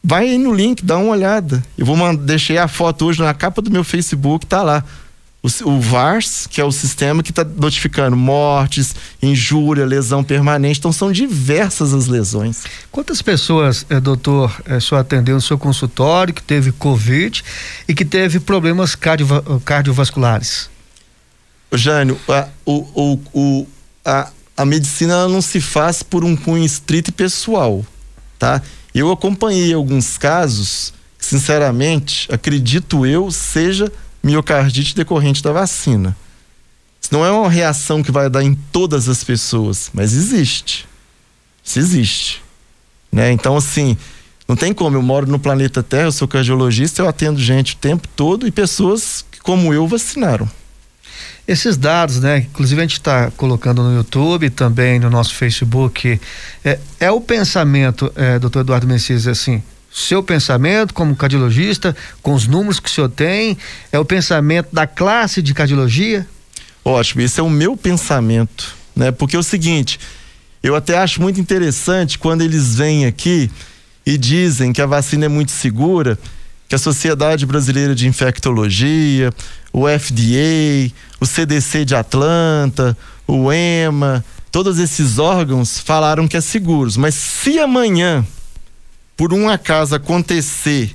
vai 0.02 0.30
aí 0.30 0.38
no 0.38 0.52
link, 0.52 0.82
dá 0.84 0.96
uma 0.96 1.10
olhada. 1.10 1.62
Eu 1.76 1.84
vou 1.84 2.16
deixei 2.16 2.56
a 2.56 2.66
foto 2.66 3.04
hoje 3.04 3.22
na 3.22 3.34
capa 3.34 3.60
do 3.60 3.70
meu 3.70 3.84
Facebook, 3.84 4.46
tá 4.46 4.62
lá. 4.62 4.82
O, 5.44 5.68
o 5.68 5.78
VARS, 5.78 6.46
que 6.46 6.58
é 6.58 6.64
o 6.64 6.72
sistema 6.72 7.22
que 7.22 7.30
está 7.30 7.44
notificando 7.44 8.16
mortes, 8.16 8.94
injúria, 9.22 9.84
lesão 9.84 10.24
permanente. 10.24 10.78
Então, 10.78 10.90
são 10.90 11.12
diversas 11.12 11.92
as 11.92 12.06
lesões. 12.06 12.64
Quantas 12.90 13.20
pessoas, 13.20 13.84
eh, 13.90 14.00
doutor, 14.00 14.58
eh, 14.64 14.80
só 14.80 14.96
atendeu 14.96 15.34
no 15.34 15.42
seu 15.42 15.58
consultório 15.58 16.32
que 16.32 16.42
teve 16.42 16.72
Covid 16.72 17.44
e 17.86 17.94
que 17.94 18.06
teve 18.06 18.40
problemas 18.40 18.94
cardiova 18.94 19.60
cardiovasculares? 19.60 20.70
Jânio, 21.70 22.18
a, 22.26 22.48
o, 22.64 23.18
o, 23.34 23.66
a, 24.02 24.30
a 24.56 24.64
medicina 24.64 25.28
não 25.28 25.42
se 25.42 25.60
faz 25.60 26.02
por 26.02 26.24
um 26.24 26.34
cunho 26.34 26.64
estrito 26.64 27.10
e 27.10 27.12
pessoal, 27.12 27.84
tá? 28.38 28.62
Eu 28.94 29.12
acompanhei 29.12 29.74
alguns 29.74 30.16
casos, 30.16 30.94
sinceramente, 31.18 32.32
acredito 32.32 33.04
eu, 33.04 33.30
seja 33.30 33.92
miocardite 34.24 34.96
decorrente 34.96 35.42
da 35.42 35.52
vacina. 35.52 36.16
Isso 37.00 37.12
não 37.12 37.24
é 37.24 37.30
uma 37.30 37.50
reação 37.50 38.02
que 38.02 38.10
vai 38.10 38.30
dar 38.30 38.42
em 38.42 38.54
todas 38.54 39.08
as 39.08 39.22
pessoas, 39.22 39.90
mas 39.92 40.14
existe. 40.14 40.88
Isso 41.62 41.78
existe. 41.78 42.42
Né? 43.12 43.30
Então, 43.30 43.56
assim, 43.56 43.96
não 44.48 44.56
tem 44.56 44.72
como. 44.72 44.96
Eu 44.96 45.02
moro 45.02 45.26
no 45.26 45.38
planeta 45.38 45.82
Terra, 45.82 46.04
eu 46.04 46.12
sou 46.12 46.26
cardiologista, 46.26 47.02
eu 47.02 47.08
atendo 47.08 47.38
gente 47.38 47.74
o 47.74 47.76
tempo 47.76 48.08
todo 48.08 48.46
e 48.46 48.50
pessoas 48.50 49.24
que, 49.30 49.38
como 49.40 49.74
eu, 49.74 49.86
vacinaram. 49.86 50.48
Esses 51.46 51.76
dados, 51.76 52.20
né? 52.20 52.38
Inclusive 52.38 52.80
a 52.80 52.84
gente 52.84 52.94
está 52.94 53.30
colocando 53.32 53.82
no 53.82 53.94
YouTube 53.94 54.48
também 54.48 54.98
no 54.98 55.10
nosso 55.10 55.34
Facebook. 55.34 56.18
É, 56.64 56.78
é 56.98 57.10
o 57.10 57.20
pensamento, 57.20 58.10
é, 58.16 58.38
doutor 58.38 58.60
Eduardo 58.60 58.86
Messias, 58.86 59.26
assim, 59.26 59.62
seu 59.94 60.24
pensamento 60.24 60.92
como 60.92 61.14
cardiologista, 61.14 61.96
com 62.20 62.34
os 62.34 62.48
números 62.48 62.80
que 62.80 62.88
o 62.88 62.92
senhor 62.92 63.08
tem, 63.08 63.56
é 63.92 63.98
o 63.98 64.04
pensamento 64.04 64.68
da 64.72 64.88
classe 64.88 65.40
de 65.40 65.54
cardiologia? 65.54 66.26
Ótimo, 66.84 67.22
esse 67.22 67.38
é 67.38 67.42
o 67.42 67.48
meu 67.48 67.76
pensamento, 67.76 68.74
né? 68.96 69.12
Porque 69.12 69.36
é 69.36 69.38
o 69.38 69.42
seguinte, 69.42 70.00
eu 70.60 70.74
até 70.74 70.98
acho 70.98 71.22
muito 71.22 71.40
interessante 71.40 72.18
quando 72.18 72.42
eles 72.42 72.74
vêm 72.74 73.06
aqui 73.06 73.48
e 74.04 74.18
dizem 74.18 74.72
que 74.72 74.82
a 74.82 74.86
vacina 74.86 75.26
é 75.26 75.28
muito 75.28 75.52
segura, 75.52 76.18
que 76.68 76.74
a 76.74 76.78
Sociedade 76.78 77.46
Brasileira 77.46 77.94
de 77.94 78.08
Infectologia, 78.08 79.32
o 79.72 79.86
FDA, 79.86 80.92
o 81.20 81.26
CDC 81.26 81.84
de 81.84 81.94
Atlanta, 81.94 82.96
o 83.28 83.52
EMA, 83.52 84.24
todos 84.50 84.80
esses 84.80 85.20
órgãos 85.20 85.78
falaram 85.78 86.26
que 86.26 86.36
é 86.36 86.40
seguro. 86.40 86.90
Mas 86.96 87.14
se 87.14 87.60
amanhã 87.60 88.26
por 89.16 89.32
um 89.32 89.48
acaso 89.48 89.94
acontecer 89.94 90.94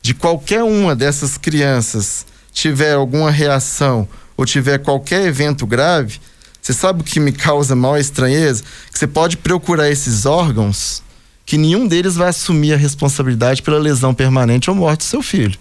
de 0.00 0.14
qualquer 0.14 0.62
uma 0.62 0.96
dessas 0.96 1.38
crianças 1.38 2.26
tiver 2.52 2.94
alguma 2.94 3.30
reação 3.30 4.08
ou 4.36 4.44
tiver 4.44 4.78
qualquer 4.78 5.26
evento 5.26 5.66
grave, 5.66 6.20
você 6.60 6.72
sabe 6.72 7.00
o 7.00 7.04
que 7.04 7.18
me 7.18 7.32
causa 7.32 7.74
maior 7.74 7.98
estranheza? 7.98 8.62
Que 8.92 8.98
você 8.98 9.06
pode 9.06 9.36
procurar 9.36 9.90
esses 9.90 10.26
órgãos 10.26 11.02
que 11.44 11.58
nenhum 11.58 11.86
deles 11.86 12.14
vai 12.14 12.28
assumir 12.28 12.72
a 12.72 12.76
responsabilidade 12.76 13.62
pela 13.62 13.78
lesão 13.78 14.14
permanente 14.14 14.70
ou 14.70 14.76
morte 14.76 15.00
do 15.00 15.04
seu 15.04 15.22
filho. 15.22 15.58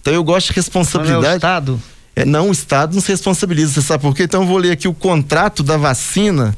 Então 0.00 0.12
eu 0.12 0.24
gosto 0.24 0.48
de 0.48 0.54
responsabilidade. 0.54 1.22
Não 1.22 1.30
é 1.30 1.32
o 1.32 1.36
Estado? 1.36 1.82
É, 2.16 2.24
não, 2.24 2.48
o 2.48 2.52
Estado 2.52 2.94
não 2.94 3.00
se 3.00 3.12
responsabiliza. 3.12 3.74
Você 3.74 3.82
sabe 3.82 4.02
por 4.02 4.14
quê? 4.14 4.24
Então 4.24 4.42
eu 4.42 4.46
vou 4.46 4.58
ler 4.58 4.72
aqui 4.72 4.88
o 4.88 4.94
contrato 4.94 5.62
da 5.62 5.76
vacina 5.76 6.56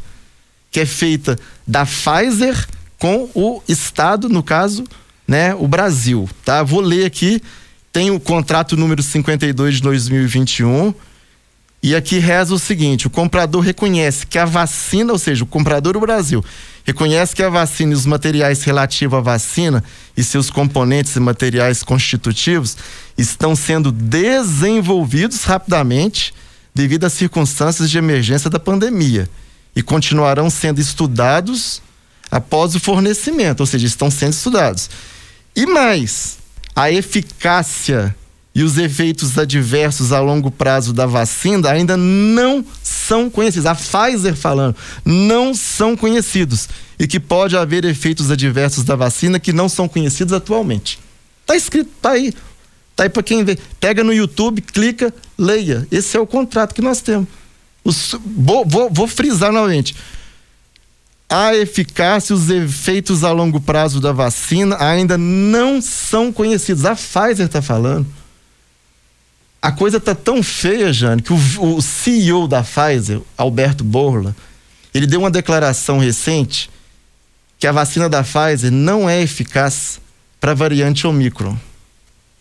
que 0.70 0.80
é 0.80 0.86
feita 0.86 1.38
da 1.66 1.84
Pfizer 1.84 2.66
com 3.02 3.28
o 3.34 3.60
Estado, 3.66 4.28
no 4.28 4.44
caso, 4.44 4.84
né, 5.26 5.56
o 5.56 5.66
Brasil, 5.66 6.30
tá? 6.44 6.62
Vou 6.62 6.80
ler 6.80 7.04
aqui, 7.04 7.42
tem 7.92 8.12
o 8.12 8.20
contrato 8.20 8.76
número 8.76 9.02
52 9.02 9.74
de 9.74 9.82
2021, 9.82 10.94
e 11.82 11.96
aqui 11.96 12.20
reza 12.20 12.54
o 12.54 12.60
seguinte: 12.60 13.08
o 13.08 13.10
comprador 13.10 13.60
reconhece 13.60 14.24
que 14.24 14.38
a 14.38 14.44
vacina, 14.44 15.12
ou 15.12 15.18
seja, 15.18 15.42
o 15.42 15.48
comprador 15.48 15.94
do 15.94 16.00
Brasil, 16.00 16.44
reconhece 16.84 17.34
que 17.34 17.42
a 17.42 17.48
vacina 17.48 17.90
e 17.90 17.96
os 17.96 18.06
materiais 18.06 18.62
relativos 18.62 19.18
à 19.18 19.20
vacina 19.20 19.82
e 20.16 20.22
seus 20.22 20.48
componentes 20.48 21.16
e 21.16 21.18
materiais 21.18 21.82
constitutivos 21.82 22.76
estão 23.18 23.56
sendo 23.56 23.90
desenvolvidos 23.90 25.42
rapidamente 25.42 26.32
devido 26.72 27.02
às 27.02 27.14
circunstâncias 27.14 27.90
de 27.90 27.98
emergência 27.98 28.48
da 28.48 28.60
pandemia 28.60 29.28
e 29.74 29.82
continuarão 29.82 30.48
sendo 30.48 30.80
estudados 30.80 31.82
após 32.32 32.74
o 32.74 32.80
fornecimento, 32.80 33.60
ou 33.60 33.66
seja, 33.66 33.86
estão 33.86 34.10
sendo 34.10 34.32
estudados. 34.32 34.88
E 35.54 35.66
mais, 35.66 36.38
a 36.74 36.90
eficácia 36.90 38.16
e 38.54 38.62
os 38.62 38.78
efeitos 38.78 39.36
adversos 39.36 40.12
a 40.12 40.20
longo 40.20 40.50
prazo 40.50 40.94
da 40.94 41.04
vacina 41.04 41.70
ainda 41.70 41.94
não 41.94 42.64
são 42.82 43.28
conhecidos. 43.28 43.66
A 43.66 43.74
Pfizer 43.74 44.34
falando, 44.34 44.74
não 45.04 45.52
são 45.52 45.94
conhecidos. 45.94 46.70
E 46.98 47.06
que 47.06 47.20
pode 47.20 47.54
haver 47.54 47.84
efeitos 47.84 48.30
adversos 48.30 48.82
da 48.82 48.96
vacina 48.96 49.38
que 49.38 49.52
não 49.52 49.68
são 49.68 49.86
conhecidos 49.86 50.32
atualmente. 50.32 50.98
Tá 51.44 51.54
escrito, 51.54 51.90
tá 52.00 52.12
aí. 52.12 52.32
Tá 52.96 53.04
aí 53.04 53.10
para 53.10 53.22
quem 53.22 53.44
vê. 53.44 53.58
Pega 53.78 54.02
no 54.02 54.12
YouTube, 54.12 54.62
clica, 54.62 55.12
leia. 55.36 55.86
Esse 55.90 56.16
é 56.16 56.20
o 56.20 56.26
contrato 56.26 56.74
que 56.74 56.80
nós 56.80 57.02
temos. 57.02 57.28
Os, 57.84 58.14
vou, 58.24 58.64
vou, 58.64 58.88
vou 58.90 59.06
frisar 59.06 59.52
novamente 59.52 59.94
a 61.32 61.56
eficácia 61.56 62.34
e 62.34 62.36
os 62.36 62.50
efeitos 62.50 63.24
a 63.24 63.32
longo 63.32 63.58
prazo 63.58 64.02
da 64.02 64.12
vacina 64.12 64.76
ainda 64.78 65.16
não 65.16 65.80
são 65.80 66.30
conhecidos. 66.30 66.84
A 66.84 66.94
Pfizer 66.94 67.46
está 67.46 67.62
falando. 67.62 68.06
A 69.62 69.72
coisa 69.72 69.96
está 69.96 70.14
tão 70.14 70.42
feia, 70.42 70.92
Jane, 70.92 71.22
que 71.22 71.32
o, 71.32 71.76
o, 71.76 71.80
CEO 71.80 72.46
da 72.46 72.62
Pfizer, 72.62 73.22
Alberto 73.34 73.82
Borla, 73.82 74.36
ele 74.92 75.06
deu 75.06 75.20
uma 75.20 75.30
declaração 75.30 75.98
recente 75.98 76.68
que 77.58 77.66
a 77.66 77.72
vacina 77.72 78.10
da 78.10 78.22
Pfizer 78.22 78.70
não 78.70 79.08
é 79.08 79.22
eficaz 79.22 79.98
para 80.38 80.50
a 80.50 80.54
variante 80.54 81.06
Omicron. 81.06 81.56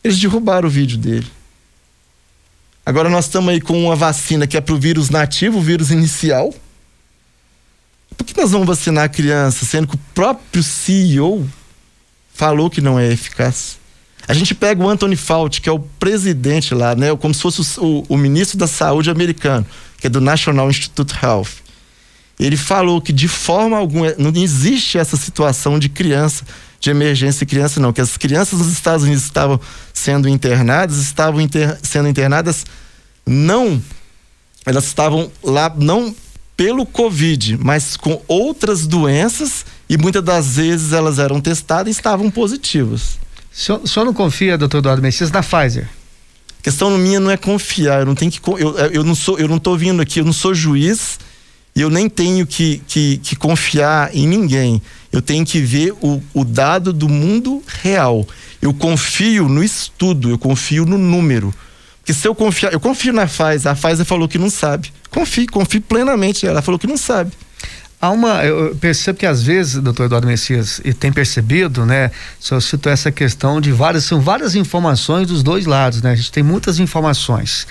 Eles 0.04 0.20
derrubaram 0.20 0.68
o 0.68 0.72
vídeo 0.72 0.98
dele. 0.98 1.32
Agora 2.86 3.08
nós 3.08 3.26
estamos 3.26 3.54
aí 3.54 3.62
com 3.62 3.82
uma 3.86 3.96
vacina 3.96 4.46
que 4.46 4.58
é 4.58 4.62
para 4.62 4.76
o 4.76 4.80
vírus 4.80 5.10
nativo, 5.10 5.60
o 5.60 5.62
vírus 5.62 5.92
inicial 5.92 6.54
por 8.18 8.26
que 8.26 8.40
nós 8.40 8.52
vamos 8.52 8.68
vacinar 8.68 9.06
a 9.06 9.10
criança, 9.10 9.66
sendo 9.66 9.88
que 9.88 9.96
o 9.96 10.00
próprio 10.14 10.64
CEO 10.64 11.48
falou 12.34 12.70
que 12.70 12.82
não 12.82 13.00
é 13.00 13.12
eficaz? 13.12 13.80
A 14.28 14.34
gente 14.34 14.54
pega 14.54 14.84
o 14.84 14.90
Anthony 14.90 15.16
Fauci, 15.16 15.60
que 15.60 15.68
é 15.68 15.72
o 15.72 15.80
presidente 15.80 16.74
lá, 16.74 16.96
né? 16.96 17.16
Como 17.16 17.34
se 17.34 17.42
fosse 17.42 17.80
o, 17.80 18.06
o, 18.08 18.18
ministro 18.18 18.58
da 18.58 18.68
saúde 18.68 19.10
americano, 19.10 19.66
que 19.98 20.08
é 20.08 20.10
do 20.10 20.22
National 20.22 20.70
Institute 20.70 21.14
Health. 21.22 21.62
Ele 22.40 22.56
falou 22.58 23.02
que 23.02 23.12
de 23.12 23.28
forma 23.28 23.78
alguma 23.78 24.16
não 24.18 24.32
existe 24.36 24.98
essa 24.98 25.18
situação 25.18 25.78
de 25.78 25.90
criança, 25.90 26.46
de 26.80 26.90
emergência 26.90 27.46
de 27.46 27.50
criança, 27.50 27.80
não. 27.80 27.92
Que 27.92 28.02
as 28.02 28.18
crianças 28.18 28.60
nos 28.60 28.72
Estados 28.72 29.04
Unidos 29.04 29.24
estavam 29.24 29.60
sendo 29.94 30.30
internadas, 30.30 30.98
estavam 30.98 31.42
inter, 31.42 31.78
sendo 31.84 32.08
internadas 32.08 32.66
não. 33.26 33.82
Elas 34.66 34.86
estavam 34.86 35.32
lá 35.44 35.74
não 35.76 36.16
pelo 36.62 36.86
Covid, 36.86 37.58
mas 37.60 37.98
com 37.98 38.22
outras 38.28 38.86
doenças 38.86 39.66
e 39.90 39.98
muitas 39.98 40.24
das 40.24 40.58
vezes 40.58 40.94
elas 40.94 41.18
eram 41.18 41.42
testadas 41.42 41.88
e 41.88 41.98
estavam 41.98 42.30
positivas. 42.30 43.18
O 43.84 43.88
senhor, 43.88 44.06
não 44.06 44.14
confia, 44.14 44.60
doutor 44.60 44.78
Eduardo 44.78 45.02
Messias, 45.02 45.32
na 45.32 45.42
Pfizer? 45.42 45.90
A 46.60 46.64
questão 46.64 46.96
minha 47.00 47.20
não 47.20 47.32
é 47.32 47.36
confiar, 47.36 48.02
eu 48.02 48.06
não 48.06 48.14
tenho 48.14 48.30
que 48.30 48.40
eu, 48.48 48.78
eu 48.94 49.04
não 49.04 49.16
sou 49.16 49.40
eu 49.40 49.48
não 49.48 49.58
estou 49.58 49.76
vindo 49.76 50.04
aqui, 50.04 50.20
eu 50.20 50.24
não 50.24 50.32
sou 50.32 50.54
juiz 50.54 51.18
e 51.76 51.82
eu 51.82 51.90
nem 51.90 52.08
tenho 52.08 52.46
que, 52.46 52.80
que, 52.88 53.18
que 53.18 53.36
confiar 53.36 54.16
em 54.16 54.28
ninguém. 54.28 54.80
Eu 55.12 55.20
tenho 55.20 55.44
que 55.44 55.60
ver 55.60 55.96
o, 56.00 56.22
o 56.32 56.46
dado 56.46 56.94
do 56.94 57.10
mundo 57.10 57.64
real. 57.66 58.24
Eu 58.62 58.72
confio 58.72 59.50
no 59.50 59.64
estudo, 59.64 60.30
eu 60.30 60.38
confio 60.38 60.86
no 60.86 61.00
número. 61.00 61.52
Porque 61.98 62.14
se 62.14 62.28
eu 62.28 62.36
confiar, 62.36 62.72
eu 62.72 62.80
confio 62.80 63.14
na 63.14 63.26
Pfizer, 63.26 63.72
a 63.72 63.76
Pfizer 63.76 64.06
falou 64.06 64.28
que 64.28 64.38
não 64.38 64.52
sabe. 64.52 64.94
Confio, 65.12 65.46
confio 65.52 65.82
plenamente. 65.82 66.48
Ela 66.48 66.62
falou 66.62 66.80
que 66.80 66.88
não 66.88 66.98
sabe. 66.98 67.32
Há 68.02 68.10
uma, 68.10 68.44
eu 68.44 68.76
percebo 68.78 69.20
que 69.20 69.28
às 69.28 69.44
vezes, 69.44 69.76
doutor 69.76 70.06
Eduardo 70.06 70.26
Messias, 70.26 70.82
e 70.84 70.92
tem 70.92 71.14
percebido, 71.14 71.86
né? 71.86 72.10
Só 72.40 72.60
cito 72.60 72.90
essa 72.90 73.12
questão 73.12 73.62
de 73.62 73.72
várias, 73.72 74.06
são 74.06 74.20
várias 74.20 74.56
informações 74.56 75.28
dos 75.28 75.44
dois 75.44 75.68
lados, 75.68 76.02
né? 76.02 76.12
A 76.12 76.16
gente 76.16 76.32
tem 76.32 76.42
muitas 76.42 76.80
informações, 76.80 77.68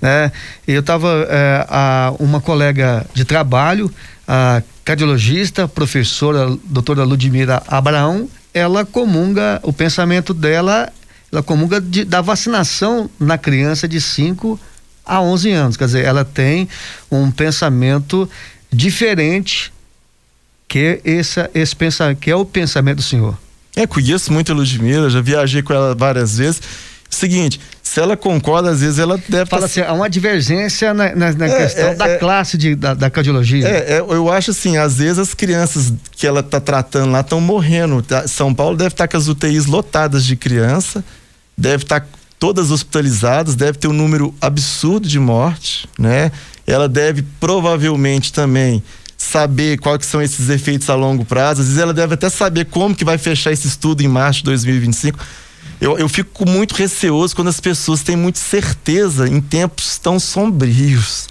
né? 0.00 0.32
Eu 0.66 0.80
estava, 0.80 1.26
é, 1.28 1.66
a, 1.68 2.14
uma 2.18 2.40
colega 2.40 3.04
de 3.12 3.26
trabalho, 3.26 3.92
a 4.26 4.62
cardiologista, 4.82 5.68
professora, 5.68 6.56
doutora 6.64 7.04
Ludmira 7.04 7.62
Abraão, 7.68 8.26
ela 8.54 8.86
comunga, 8.86 9.60
o 9.62 9.72
pensamento 9.72 10.32
dela, 10.32 10.90
ela 11.30 11.42
comunga 11.42 11.78
de, 11.78 12.06
da 12.06 12.22
vacinação 12.22 13.10
na 13.20 13.36
criança 13.36 13.86
de 13.86 14.00
5 14.00 14.58
há 15.04 15.20
11 15.20 15.50
anos. 15.52 15.76
Quer 15.76 15.86
dizer, 15.86 16.04
ela 16.04 16.24
tem 16.24 16.68
um 17.10 17.30
pensamento 17.30 18.28
diferente 18.72 19.72
que 20.68 21.00
esse, 21.04 21.48
esse 21.54 21.76
pensamento, 21.76 22.18
que 22.18 22.30
é 22.30 22.36
o 22.36 22.44
pensamento 22.44 22.96
do 22.96 23.02
senhor. 23.02 23.38
É, 23.76 23.86
conheço 23.86 24.32
muito 24.32 24.52
a 24.52 24.54
Ludmilla, 24.54 25.10
já 25.10 25.20
viajei 25.20 25.62
com 25.62 25.72
ela 25.72 25.94
várias 25.94 26.38
vezes. 26.38 26.62
Seguinte, 27.10 27.60
se 27.82 28.00
ela 28.00 28.16
concorda, 28.16 28.70
às 28.70 28.80
vezes 28.80 28.98
ela 28.98 29.16
deve 29.28 29.48
Fala 29.48 29.62
tá... 29.62 29.66
assim, 29.66 29.80
há 29.80 29.92
uma 29.92 30.10
divergência 30.10 30.92
na, 30.92 31.14
na, 31.14 31.32
na 31.32 31.46
é, 31.46 31.62
questão 31.62 31.88
é, 31.90 31.94
da 31.94 32.08
é, 32.08 32.18
classe 32.18 32.58
de, 32.58 32.74
da, 32.74 32.94
da 32.94 33.08
cardiologia. 33.08 33.68
É, 33.68 33.94
é, 33.94 34.00
eu 34.00 34.30
acho 34.30 34.50
assim, 34.50 34.76
às 34.76 34.98
vezes 34.98 35.18
as 35.18 35.34
crianças 35.34 35.92
que 36.12 36.26
ela 36.26 36.42
tá 36.42 36.60
tratando 36.60 37.12
lá 37.12 37.20
estão 37.20 37.40
morrendo. 37.40 38.02
Tá? 38.02 38.26
São 38.26 38.52
Paulo 38.52 38.76
deve 38.76 38.94
estar 38.94 39.06
tá 39.06 39.08
com 39.08 39.16
as 39.16 39.28
UTIs 39.28 39.66
lotadas 39.66 40.24
de 40.24 40.34
criança, 40.34 41.04
deve 41.56 41.84
estar 41.84 42.00
tá 42.00 42.06
todas 42.44 42.70
hospitalizadas, 42.70 43.54
deve 43.54 43.78
ter 43.78 43.88
um 43.88 43.94
número 43.94 44.34
absurdo 44.38 45.08
de 45.08 45.18
morte, 45.18 45.88
né? 45.98 46.30
Ela 46.66 46.86
deve 46.86 47.22
provavelmente 47.40 48.34
também 48.34 48.82
saber 49.16 49.78
quais 49.78 50.04
são 50.04 50.20
esses 50.20 50.50
efeitos 50.50 50.90
a 50.90 50.94
longo 50.94 51.24
prazo. 51.24 51.62
Às 51.62 51.68
vezes 51.68 51.80
ela 51.80 51.94
deve 51.94 52.12
até 52.12 52.28
saber 52.28 52.66
como 52.66 52.94
que 52.94 53.02
vai 53.02 53.16
fechar 53.16 53.50
esse 53.50 53.66
estudo 53.66 54.02
em 54.02 54.08
março 54.08 54.40
de 54.40 54.44
2025 54.44 55.18
eu, 55.80 55.98
eu 55.98 56.06
fico 56.06 56.46
muito 56.46 56.74
receoso 56.74 57.34
quando 57.34 57.48
as 57.48 57.60
pessoas 57.60 58.02
têm 58.02 58.14
muita 58.14 58.38
certeza 58.38 59.26
em 59.26 59.40
tempos 59.40 59.96
tão 59.96 60.20
sombrios. 60.20 61.28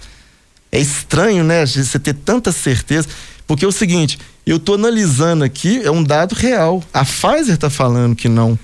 É 0.72 0.80
estranho, 0.80 1.44
né? 1.44 1.64
Você 1.64 1.96
ter 1.96 2.14
tanta 2.14 2.50
certeza. 2.50 3.06
Porque 3.46 3.64
é 3.64 3.68
o 3.68 3.72
seguinte, 3.72 4.18
eu 4.44 4.56
estou 4.56 4.74
analisando 4.74 5.44
aqui, 5.44 5.80
é 5.80 5.92
um 5.92 6.02
dado 6.02 6.34
real. 6.34 6.82
A 6.92 7.04
Pfizer 7.04 7.54
está 7.54 7.70
falando 7.70 8.16
que 8.16 8.28
não. 8.28 8.58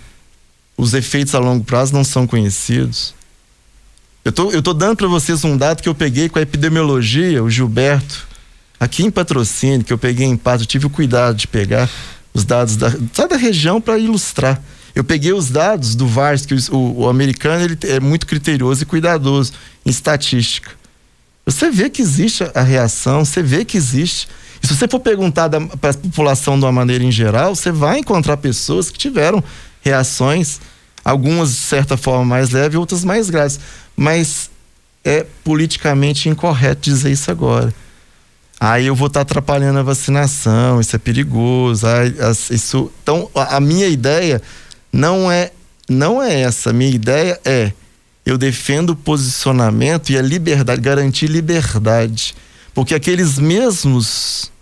Os 0.81 0.95
efeitos 0.95 1.35
a 1.35 1.39
longo 1.39 1.63
prazo 1.63 1.93
não 1.93 2.03
são 2.03 2.27
conhecidos. 2.27 3.15
Eu 4.25 4.33
tô, 4.33 4.51
eu 4.51 4.63
tô 4.63 4.73
dando 4.73 4.97
para 4.97 5.09
vocês 5.09 5.45
um 5.45 5.55
dado 5.55 5.83
que 5.83 5.89
eu 5.89 5.95
peguei 5.95 6.27
com 6.31 6.39
a 6.39 6.43
epidemiologia, 6.43 7.45
o 7.45 7.51
Gilberto, 7.51 8.27
aqui 8.79 9.05
em 9.05 9.11
patrocínio, 9.11 9.85
que 9.85 9.93
eu 9.93 9.99
peguei 9.99 10.27
em 10.27 10.39
paz, 10.39 10.63
eu 10.63 10.67
tive 10.67 10.87
o 10.87 10.91
cuidado 10.91 11.37
de 11.37 11.47
pegar 11.47 11.87
os 12.33 12.47
dados 12.47 12.77
da, 12.77 12.89
da 12.89 13.37
região 13.37 13.79
para 13.79 13.99
ilustrar. 13.99 14.59
Eu 14.95 15.05
peguei 15.05 15.35
os 15.35 15.51
dados 15.51 15.95
do 15.95 16.07
VARS, 16.07 16.47
que 16.47 16.55
o, 16.55 17.01
o, 17.01 17.09
americano 17.11 17.63
ele 17.63 17.79
é 17.83 18.01
muito 18.01 18.27
criterioso 18.27 18.83
e 18.83 18.87
cuidadoso 18.87 19.53
em 19.85 19.91
estatística. 19.91 20.71
Você 21.45 21.71
vê 21.71 21.91
que 21.91 22.01
existe 22.01 22.43
a 22.55 22.63
reação, 22.63 23.23
você 23.23 23.43
vê 23.43 23.67
que 23.67 23.77
existe. 23.77 24.29
E 24.63 24.67
se 24.67 24.75
você 24.75 24.89
for 24.89 25.01
perguntar 25.01 25.51
para 25.51 25.91
a 25.91 25.95
população 25.95 26.59
de 26.59 26.65
uma 26.65 26.73
maneira 26.73 27.05
em 27.05 27.13
geral, 27.13 27.55
você 27.55 27.71
vai 27.71 27.99
encontrar 27.99 28.39
pessoas 28.39 28.91
que 28.91 28.99
tiveram 28.99 29.45
reações, 29.83 30.61
algumas 31.05 31.51
de 31.51 31.57
certa 31.57 31.97
forma 31.97 32.25
mais 32.25 32.51
leves, 32.51 32.79
outras 32.79 33.05
mais 33.05 33.31
graves. 33.31 33.61
Mas 33.97 34.51
é 35.05 35.27
politicamente 35.45 36.29
incorreto 36.29 36.83
dizer 36.83 37.11
isso 37.11 37.31
agora. 37.31 37.73
Aí 38.59 38.87
eu 38.87 38.95
vou 38.95 39.07
estar 39.07 39.21
tá 39.21 39.23
atrapalhando 39.23 39.79
a 39.79 39.83
vacinação, 39.83 40.81
isso 40.81 40.95
é 40.95 40.99
perigoso. 40.99 41.87
Aí, 41.87 42.15
isso... 42.51 42.93
Então, 43.03 43.31
a 43.35 43.59
minha 43.59 43.89
ideia 43.89 44.43
não 44.93 45.33
é 45.33 45.53
não 45.89 46.23
é 46.23 46.43
essa. 46.43 46.73
Minha 46.73 46.91
ideia 46.91 47.41
é 47.45 47.73
eu 48.25 48.39
defendo 48.39 48.91
o 48.91 48.97
posicionamento 48.97 50.11
e 50.11 50.19
a 50.19 50.23
liberdade, 50.23 50.81
garantir 50.81 51.27
liberdade. 51.27 52.35
Porque 52.73 52.95
aqueles 52.95 53.39
mesmos 53.39 54.53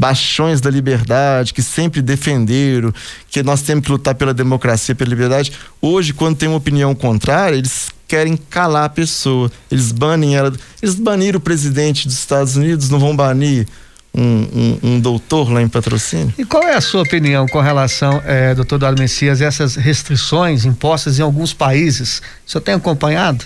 baixões 0.00 0.62
da 0.62 0.70
liberdade, 0.70 1.52
que 1.52 1.60
sempre 1.60 2.00
defenderam 2.00 2.92
que 3.30 3.42
nós 3.42 3.60
temos 3.60 3.84
que 3.84 3.92
lutar 3.92 4.14
pela 4.14 4.32
democracia, 4.32 4.94
pela 4.94 5.10
liberdade, 5.10 5.52
hoje, 5.80 6.14
quando 6.14 6.38
tem 6.38 6.48
uma 6.48 6.56
opinião 6.56 6.94
contrária, 6.94 7.54
eles 7.54 7.90
querem 8.08 8.34
calar 8.36 8.84
a 8.84 8.88
pessoa. 8.88 9.52
Eles 9.70 9.92
banem 9.92 10.34
ela. 10.34 10.52
Eles 10.82 10.94
baniram 10.94 11.36
o 11.36 11.40
presidente 11.40 12.08
dos 12.08 12.16
Estados 12.16 12.56
Unidos, 12.56 12.88
não 12.88 12.98
vão 12.98 13.14
banir 13.14 13.68
um, 14.12 14.22
um, 14.22 14.78
um, 14.82 15.00
doutor 15.00 15.52
lá 15.52 15.60
em 15.60 15.68
patrocínio. 15.68 16.32
E 16.38 16.44
qual 16.46 16.62
é 16.62 16.74
a 16.74 16.80
sua 16.80 17.02
opinião 17.02 17.46
com 17.46 17.60
relação, 17.60 18.22
é, 18.24 18.54
doutor 18.54 18.76
Eduardo 18.76 19.00
Messias, 19.00 19.42
essas 19.42 19.76
restrições 19.76 20.64
impostas 20.64 21.18
em 21.18 21.22
alguns 21.22 21.52
países? 21.52 22.22
O 22.46 22.50
senhor 22.50 22.62
tem 22.62 22.74
acompanhado? 22.74 23.44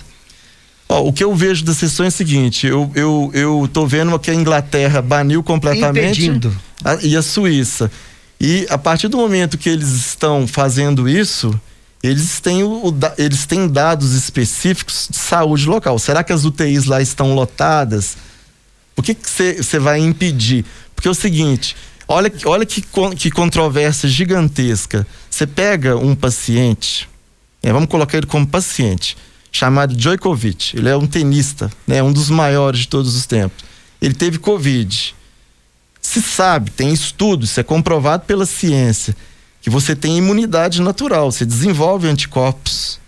O 0.87 1.11
que 1.11 1.23
eu 1.23 1.33
vejo 1.33 1.63
das 1.65 1.77
sessões 1.77 2.13
é 2.13 2.15
o 2.15 2.17
seguinte, 2.17 2.67
eu, 2.67 2.91
eu, 2.93 3.31
eu 3.33 3.69
tô 3.71 3.87
vendo 3.87 4.17
que 4.19 4.29
a 4.29 4.35
Inglaterra 4.35 5.01
baniu 5.01 5.43
completamente 5.43 6.25
Impedindo. 6.25 6.55
A, 6.83 6.95
e 7.01 7.17
a 7.17 7.21
Suíça. 7.21 7.91
E 8.39 8.67
a 8.69 8.77
partir 8.77 9.07
do 9.07 9.17
momento 9.17 9.57
que 9.57 9.69
eles 9.69 9.89
estão 9.89 10.47
fazendo 10.47 11.09
isso, 11.09 11.59
eles 12.03 12.39
têm, 12.39 12.63
o, 12.63 12.89
o, 12.89 12.93
eles 13.17 13.45
têm 13.45 13.67
dados 13.67 14.13
específicos 14.13 15.07
de 15.09 15.17
saúde 15.17 15.67
local. 15.67 15.97
Será 15.97 16.23
que 16.23 16.31
as 16.31 16.45
UTIs 16.45 16.85
lá 16.85 17.01
estão 17.01 17.33
lotadas? 17.33 18.17
Por 18.95 19.03
que 19.03 19.17
você 19.23 19.79
vai 19.79 19.99
impedir? 19.99 20.65
Porque 20.95 21.07
é 21.07 21.11
o 21.11 21.15
seguinte, 21.15 21.75
olha, 22.07 22.31
olha 22.45 22.65
que, 22.65 22.83
que 23.17 23.31
controvérsia 23.31 24.07
gigantesca. 24.07 25.05
Você 25.29 25.47
pega 25.47 25.97
um 25.97 26.15
paciente, 26.15 27.09
é, 27.61 27.73
vamos 27.73 27.89
colocar 27.89 28.17
ele 28.17 28.27
como 28.27 28.45
paciente, 28.45 29.17
chamado 29.55 29.95
Djokovic. 29.95 30.77
Ele 30.77 30.89
é 30.89 30.97
um 30.97 31.07
tenista, 31.07 31.71
né, 31.87 32.03
um 32.03 32.11
dos 32.11 32.29
maiores 32.29 32.81
de 32.81 32.87
todos 32.89 33.15
os 33.15 33.25
tempos. 33.25 33.63
Ele 34.01 34.13
teve 34.13 34.37
Covid. 34.37 35.15
Se 36.01 36.21
sabe, 36.21 36.71
tem 36.71 36.91
estudos, 36.91 37.51
isso 37.51 37.59
é 37.61 37.63
comprovado 37.63 38.25
pela 38.25 38.45
ciência, 38.45 39.15
que 39.61 39.69
você 39.69 39.95
tem 39.95 40.17
imunidade 40.17 40.81
natural, 40.81 41.31
você 41.31 41.45
desenvolve 41.45 42.05
anticorpos. 42.07 42.99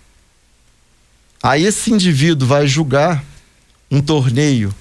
Aí 1.44 1.66
esse 1.66 1.92
indivíduo 1.92 2.48
vai 2.48 2.66
julgar 2.66 3.24
um 3.92 4.02
torneio, 4.02 4.74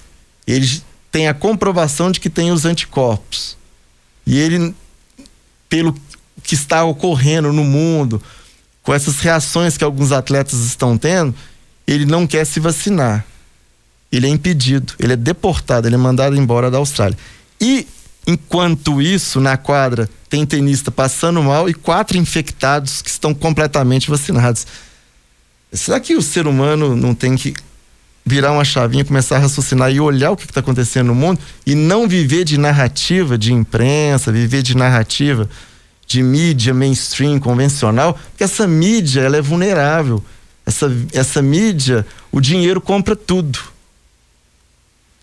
ele 0.47 0.81
tem 1.11 1.27
a 1.27 1.33
comprovação 1.33 2.09
de 2.11 2.19
que 2.19 2.29
tem 2.29 2.49
os 2.49 2.65
anticorpos. 2.65 3.57
E 4.25 4.37
ele, 4.37 4.73
pelo 5.69 5.95
que 6.43 6.55
está 6.55 6.83
ocorrendo 6.85 7.51
no 7.51 7.63
mundo, 7.63 8.21
com 8.81 8.93
essas 8.93 9.19
reações 9.19 9.77
que 9.77 9.83
alguns 9.83 10.11
atletas 10.11 10.61
estão 10.61 10.97
tendo, 10.97 11.35
ele 11.87 12.05
não 12.05 12.27
quer 12.27 12.45
se 12.45 12.59
vacinar. 12.59 13.25
Ele 14.11 14.27
é 14.27 14.29
impedido, 14.29 14.93
ele 14.99 15.13
é 15.13 15.15
deportado, 15.15 15.87
ele 15.87 15.95
é 15.95 15.97
mandado 15.97 16.35
embora 16.35 16.69
da 16.69 16.77
Austrália. 16.77 17.17
E, 17.59 17.87
enquanto 18.25 19.01
isso, 19.01 19.39
na 19.39 19.57
quadra, 19.57 20.09
tem 20.29 20.45
tenista 20.45 20.91
passando 20.91 21.41
mal 21.41 21.69
e 21.69 21.73
quatro 21.73 22.17
infectados 22.17 23.01
que 23.01 23.09
estão 23.09 23.33
completamente 23.33 24.09
vacinados. 24.09 24.67
Será 25.71 25.99
que 25.99 26.15
o 26.15 26.21
ser 26.21 26.47
humano 26.47 26.95
não 26.95 27.13
tem 27.13 27.35
que 27.35 27.53
virar 28.25 28.51
uma 28.51 28.65
chavinha, 28.65 29.05
começar 29.05 29.37
a 29.37 29.39
raciocinar 29.39 29.91
e 29.91 29.99
olhar 30.01 30.31
o 30.31 30.37
que 30.37 30.43
está 30.43 30.59
acontecendo 30.59 31.07
no 31.07 31.15
mundo 31.15 31.39
e 31.65 31.73
não 31.75 32.07
viver 32.07 32.43
de 32.43 32.57
narrativa 32.57 33.37
de 33.37 33.53
imprensa, 33.53 34.31
viver 34.31 34.61
de 34.61 34.75
narrativa 34.75 35.49
de 36.05 36.23
mídia 36.23 36.73
mainstream 36.73 37.39
convencional, 37.39 38.17
porque 38.29 38.43
essa 38.43 38.65
mídia 38.67 39.21
ela 39.21 39.37
é 39.37 39.41
vulnerável. 39.41 40.23
Essa, 40.67 40.91
essa 41.13 41.41
mídia, 41.41 42.05
o 42.31 42.41
dinheiro 42.41 42.81
compra 42.81 43.15
tudo. 43.15 43.57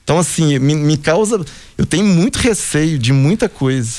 Então, 0.02 0.18
assim, 0.18 0.58
me, 0.58 0.74
me 0.74 0.96
causa. 0.96 1.44
Eu 1.76 1.84
tenho 1.86 2.04
muito 2.04 2.38
receio 2.38 2.98
de 2.98 3.12
muita 3.12 3.48
coisa. 3.48 3.98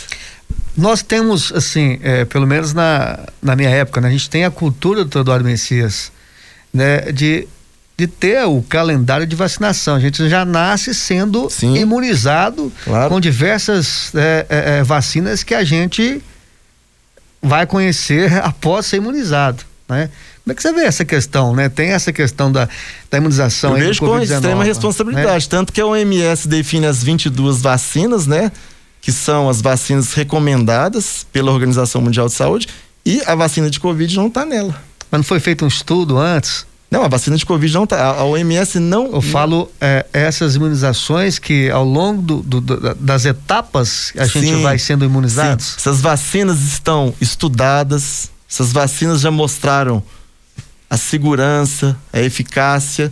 Nós 0.75 1.03
temos, 1.03 1.51
assim, 1.53 1.99
é, 2.01 2.25
pelo 2.25 2.47
menos 2.47 2.73
na, 2.73 3.19
na 3.41 3.55
minha 3.55 3.69
época, 3.69 4.01
né, 4.01 4.07
a 4.07 4.11
gente 4.11 4.29
tem 4.29 4.43
a 4.43 4.51
cultura 4.51 5.05
do 5.05 5.19
Eduardo 5.19 5.45
Messias, 5.45 6.11
né, 6.73 7.11
de 7.11 7.47
de 7.97 8.07
ter 8.07 8.43
o 8.45 8.61
calendário 8.61 9.25
de 9.25 9.35
vacinação. 9.35 9.95
A 9.95 9.99
gente 9.99 10.27
já 10.29 10.43
nasce 10.43 10.93
sendo 10.93 11.49
Sim, 11.49 11.77
imunizado 11.77 12.71
claro. 12.83 13.09
com 13.09 13.21
diversas 13.21 14.13
é, 14.13 14.45
é, 14.49 14.77
é, 14.77 14.83
vacinas 14.83 15.43
que 15.43 15.53
a 15.53 15.63
gente 15.63 16.21
vai 17.41 17.65
conhecer 17.65 18.33
após 18.43 18.85
ser 18.85 18.97
imunizado, 18.97 19.63
né? 19.87 20.09
Como 20.45 20.51
é 20.51 20.55
que 20.55 20.61
você 20.61 20.71
vê 20.71 20.81
essa 20.81 21.03
questão, 21.03 21.55
né? 21.55 21.69
Tem 21.69 21.89
essa 21.89 22.13
questão 22.13 22.51
da, 22.51 22.69
da 23.09 23.17
imunização 23.17 23.75
Eu 23.75 23.87
vejo 23.87 23.99
com 23.99 24.19
extrema 24.19 24.59
né? 24.59 24.65
responsabilidade, 24.65 25.45
né? 25.45 25.49
tanto 25.49 25.73
que 25.73 25.81
a 25.81 25.87
OMS 25.87 26.47
define 26.47 26.85
as 26.85 27.03
22 27.03 27.63
vacinas, 27.63 28.27
né? 28.27 28.51
Que 29.01 29.11
são 29.11 29.49
as 29.49 29.59
vacinas 29.59 30.13
recomendadas 30.13 31.25
pela 31.33 31.51
Organização 31.51 31.99
Mundial 31.99 32.27
de 32.27 32.33
Saúde 32.33 32.67
e 33.03 33.23
a 33.25 33.33
vacina 33.33 33.71
de 33.71 33.79
Covid 33.79 34.15
não 34.15 34.27
está 34.27 34.45
nela. 34.45 34.79
Mas 35.09 35.19
não 35.19 35.23
foi 35.23 35.39
feito 35.39 35.65
um 35.65 35.67
estudo 35.67 36.15
antes? 36.19 36.67
Não, 36.91 37.03
a 37.03 37.07
vacina 37.07 37.35
de 37.35 37.45
Covid 37.45 37.73
não 37.73 37.87
tá. 37.87 38.05
A, 38.05 38.23
OMS 38.23 38.79
não. 38.79 39.13
Eu 39.13 39.21
falo 39.23 39.71
é, 39.81 40.05
essas 40.13 40.55
imunizações 40.55 41.39
que 41.39 41.71
ao 41.71 41.83
longo 41.83 42.21
do, 42.21 42.61
do, 42.61 42.93
das 42.93 43.25
etapas 43.25 44.13
a 44.15 44.27
sim, 44.27 44.41
gente 44.41 44.61
vai 44.61 44.77
sendo 44.77 45.03
imunizado. 45.03 45.63
Sim. 45.63 45.73
Essas 45.77 46.01
vacinas 46.01 46.61
estão 46.61 47.15
estudadas, 47.19 48.29
essas 48.47 48.71
vacinas 48.71 49.21
já 49.21 49.31
mostraram 49.31 50.03
a 50.89 50.97
segurança, 50.97 51.97
a 52.11 52.19
eficácia. 52.19 53.11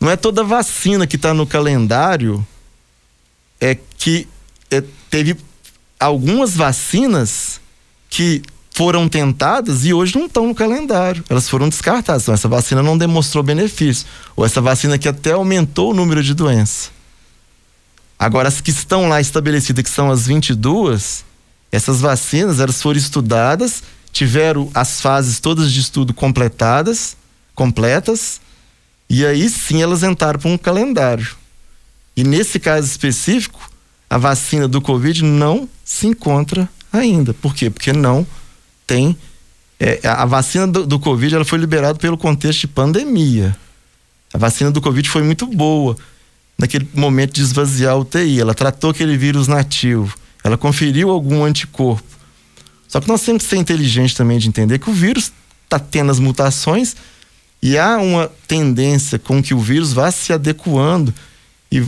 Não 0.00 0.10
é 0.10 0.16
toda 0.16 0.44
vacina 0.44 1.06
que 1.06 1.16
está 1.16 1.32
no 1.32 1.46
calendário 1.46 2.46
é 3.60 3.76
que 3.96 4.28
é, 4.70 4.82
teve 5.08 5.36
algumas 5.98 6.54
vacinas 6.54 7.60
que 8.10 8.42
foram 8.70 9.08
tentadas 9.08 9.84
e 9.84 9.94
hoje 9.94 10.18
não 10.18 10.26
estão 10.26 10.48
no 10.48 10.54
calendário. 10.54 11.24
Elas 11.28 11.48
foram 11.48 11.68
descartadas. 11.68 12.22
Então, 12.22 12.34
essa 12.34 12.48
vacina 12.48 12.82
não 12.82 12.98
demonstrou 12.98 13.42
benefício. 13.42 14.06
Ou 14.36 14.44
essa 14.44 14.60
vacina 14.60 14.98
que 14.98 15.08
até 15.08 15.32
aumentou 15.32 15.92
o 15.92 15.94
número 15.94 16.22
de 16.22 16.34
doenças. 16.34 16.90
Agora, 18.18 18.48
as 18.48 18.60
que 18.60 18.70
estão 18.70 19.08
lá 19.08 19.20
estabelecidas, 19.20 19.84
que 19.84 19.90
são 19.90 20.10
as 20.10 20.26
22, 20.26 21.24
essas 21.70 22.00
vacinas, 22.00 22.58
elas 22.60 22.82
foram 22.82 22.98
estudadas, 22.98 23.82
tiveram 24.14 24.70
as 24.72 25.00
fases 25.00 25.40
todas 25.40 25.72
de 25.72 25.80
estudo 25.80 26.14
completadas, 26.14 27.16
completas, 27.52 28.40
e 29.10 29.26
aí 29.26 29.50
sim 29.50 29.82
elas 29.82 30.04
entraram 30.04 30.38
para 30.38 30.48
um 30.48 30.56
calendário. 30.56 31.34
E 32.16 32.22
nesse 32.22 32.60
caso 32.60 32.86
específico, 32.86 33.68
a 34.08 34.16
vacina 34.16 34.68
do 34.68 34.80
Covid 34.80 35.24
não 35.24 35.68
se 35.84 36.06
encontra 36.06 36.68
ainda. 36.92 37.34
Por 37.34 37.56
quê? 37.56 37.68
Porque 37.68 37.92
não 37.92 38.24
tem. 38.86 39.18
É, 39.80 39.98
a 40.04 40.24
vacina 40.24 40.68
do, 40.68 40.86
do 40.86 41.00
Covid 41.00 41.34
ela 41.34 41.44
foi 41.44 41.58
liberada 41.58 41.98
pelo 41.98 42.16
contexto 42.16 42.60
de 42.60 42.68
pandemia. 42.68 43.56
A 44.32 44.38
vacina 44.38 44.70
do 44.70 44.80
Covid 44.80 45.08
foi 45.08 45.24
muito 45.24 45.44
boa 45.46 45.96
naquele 46.56 46.88
momento 46.94 47.34
de 47.34 47.42
esvaziar 47.42 47.94
a 47.94 47.96
UTI. 47.96 48.40
Ela 48.40 48.54
tratou 48.54 48.90
aquele 48.90 49.16
vírus 49.16 49.48
nativo. 49.48 50.16
Ela 50.44 50.56
conferiu 50.56 51.10
algum 51.10 51.44
anticorpo. 51.44 52.13
Só 52.94 53.00
que 53.00 53.08
nós 53.08 53.22
temos 53.22 53.42
que 53.42 53.48
ser 53.48 53.56
inteligentes 53.56 54.14
também 54.14 54.38
de 54.38 54.46
entender 54.46 54.78
que 54.78 54.88
o 54.88 54.92
vírus 54.92 55.32
está 55.64 55.80
tendo 55.80 56.12
as 56.12 56.20
mutações 56.20 56.94
e 57.60 57.76
há 57.76 57.96
uma 57.96 58.30
tendência 58.46 59.18
com 59.18 59.42
que 59.42 59.52
o 59.52 59.58
vírus 59.58 59.92
vá 59.92 60.12
se 60.12 60.32
adequando 60.32 61.12
e 61.72 61.84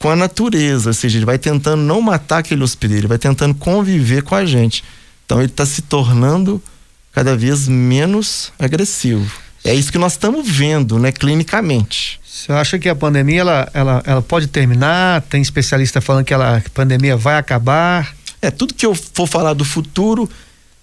com 0.00 0.10
a 0.10 0.16
natureza, 0.16 0.90
ou 0.90 0.94
seja, 0.94 1.16
ele 1.16 1.24
vai 1.24 1.38
tentando 1.38 1.84
não 1.84 2.00
matar 2.00 2.38
aquele 2.38 2.64
hospedeiro, 2.64 3.02
ele 3.02 3.06
vai 3.06 3.18
tentando 3.18 3.54
conviver 3.54 4.24
com 4.24 4.34
a 4.34 4.44
gente. 4.44 4.82
Então 5.24 5.38
ele 5.38 5.46
está 5.46 5.64
se 5.64 5.80
tornando 5.80 6.60
cada 7.12 7.36
vez 7.36 7.68
menos 7.68 8.52
agressivo. 8.58 9.30
É 9.62 9.72
isso 9.72 9.92
que 9.92 9.98
nós 9.98 10.14
estamos 10.14 10.48
vendo, 10.48 10.98
né, 10.98 11.12
clinicamente. 11.12 12.18
Você 12.26 12.50
acha 12.50 12.80
que 12.80 12.88
a 12.88 12.96
pandemia 12.96 13.42
ela, 13.42 13.70
ela, 13.72 14.02
ela 14.04 14.22
pode 14.22 14.48
terminar? 14.48 15.22
Tem 15.22 15.40
especialista 15.40 16.00
falando 16.00 16.24
que 16.24 16.34
ela, 16.34 16.56
a 16.56 16.70
pandemia 16.70 17.16
vai 17.16 17.36
acabar? 17.36 18.12
É, 18.42 18.50
tudo 18.50 18.74
que 18.74 18.86
eu 18.86 18.92
for 18.96 19.28
falar 19.28 19.54
do 19.54 19.64
futuro 19.64 20.28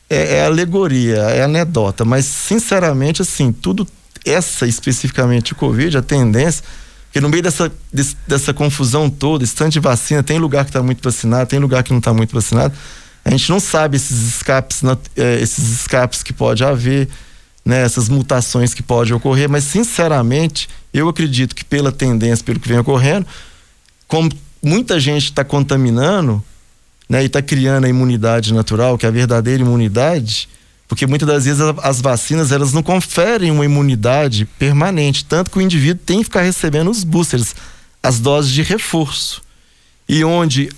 é, 0.09 0.37
é 0.37 0.45
alegoria, 0.45 1.17
é 1.17 1.43
anedota, 1.43 2.05
mas 2.05 2.25
sinceramente, 2.25 3.21
assim, 3.21 3.51
tudo, 3.51 3.87
essa 4.25 4.67
especificamente 4.67 5.53
o 5.53 5.55
Covid, 5.55 5.97
a 5.97 6.01
tendência 6.01 6.63
porque 7.15 7.21
no 7.21 7.29
meio 7.29 7.41
dessa, 7.41 7.71
dessa 8.27 8.53
confusão 8.53 9.09
toda, 9.09 9.41
esse 9.41 9.55
tanto 9.55 9.71
de 9.71 9.79
vacina, 9.79 10.21
tem 10.21 10.37
lugar 10.37 10.65
que 10.65 10.69
está 10.69 10.83
muito 10.83 11.01
vacinado, 11.01 11.49
tem 11.49 11.59
lugar 11.59 11.81
que 11.81 11.91
não 11.91 11.99
está 11.99 12.13
muito 12.13 12.35
vacinado. 12.35 12.75
A 13.23 13.29
gente 13.29 13.49
não 13.49 13.57
sabe 13.57 13.95
esses 13.95 14.35
escapes, 14.35 14.81
é, 15.15 15.39
esses 15.39 15.79
escapes 15.79 16.21
que 16.21 16.33
pode 16.33 16.61
haver, 16.61 17.07
né, 17.63 17.83
essas 17.83 18.09
mutações 18.09 18.73
que 18.73 18.83
podem 18.83 19.13
ocorrer, 19.13 19.49
mas 19.49 19.63
sinceramente, 19.63 20.67
eu 20.93 21.07
acredito 21.07 21.55
que 21.55 21.63
pela 21.63 21.89
tendência, 21.89 22.43
pelo 22.43 22.59
que 22.59 22.67
vem 22.67 22.79
ocorrendo, 22.79 23.25
como 24.09 24.29
muita 24.61 24.99
gente 24.99 25.23
está 25.23 25.45
contaminando, 25.45 26.43
né, 27.09 27.23
e 27.23 27.27
está 27.27 27.41
criando 27.41 27.85
a 27.85 27.89
imunidade 27.89 28.53
natural, 28.53 28.97
que 28.97 29.05
é 29.05 29.09
a 29.09 29.11
verdadeira 29.11 29.61
imunidade, 29.61 30.49
porque 30.87 31.07
muitas 31.07 31.27
das 31.27 31.45
vezes 31.45 31.61
as 31.81 32.01
vacinas 32.01 32.51
elas 32.51 32.73
não 32.73 32.83
conferem 32.83 33.51
uma 33.51 33.65
imunidade 33.65 34.45
permanente, 34.59 35.25
tanto 35.25 35.49
que 35.49 35.57
o 35.57 35.61
indivíduo 35.61 36.03
tem 36.05 36.19
que 36.19 36.25
ficar 36.25 36.41
recebendo 36.41 36.89
os 36.91 37.03
boosters, 37.03 37.55
as 38.01 38.19
doses 38.19 38.51
de 38.51 38.61
reforço. 38.61 39.41
E 40.07 40.23
onde 40.23 40.69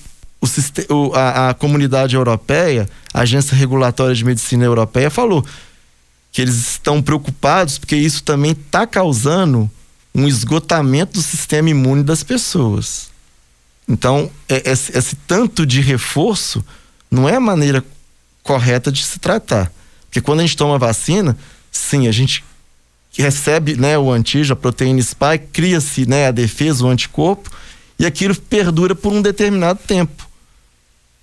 o, 0.90 1.14
a, 1.14 1.50
a 1.50 1.54
comunidade 1.54 2.16
europeia, 2.16 2.90
a 3.14 3.22
Agência 3.22 3.56
Regulatória 3.56 4.16
de 4.16 4.24
Medicina 4.24 4.64
Europeia, 4.64 5.10
falou 5.10 5.46
que 6.32 6.42
eles 6.42 6.56
estão 6.56 7.02
preocupados 7.02 7.78
porque 7.78 7.96
isso 7.96 8.24
também 8.24 8.52
está 8.52 8.86
causando 8.86 9.70
um 10.14 10.28
esgotamento 10.28 11.14
do 11.14 11.22
sistema 11.22 11.70
imune 11.70 12.04
das 12.04 12.24
pessoas. 12.24 13.10
Então, 13.88 14.30
é, 14.50 14.70
esse, 14.70 14.98
esse 14.98 15.16
tanto 15.16 15.66
de 15.66 15.82
reforço 15.82 16.64
não 17.10 17.28
é 17.28 17.36
a 17.36 17.40
maneira 17.40 17.84
correta 18.44 18.92
de 18.92 19.04
se 19.04 19.20
tratar. 19.20 19.72
Porque 20.06 20.22
quando 20.22 20.40
a 20.40 20.44
gente 20.44 20.58
toma 20.58 20.78
vacina, 20.78 21.38
sim, 21.72 22.08
a 22.08 22.12
gente 22.12 22.44
recebe 23.18 23.76
né, 23.76 23.98
o 23.98 24.12
antígeno, 24.12 24.54
a 24.54 24.56
proteína 24.56 25.02
spike, 25.02 25.48
cria-se 25.52 26.06
né, 26.06 26.28
a 26.28 26.32
defesa, 26.32 26.86
o 26.86 26.90
anticorpo, 26.90 27.50
e 28.00 28.06
aquilo 28.06 28.36
perdura 28.36 28.94
por 28.94 29.12
um 29.12 29.22
determinado 29.22 29.80
tempo. 29.86 30.28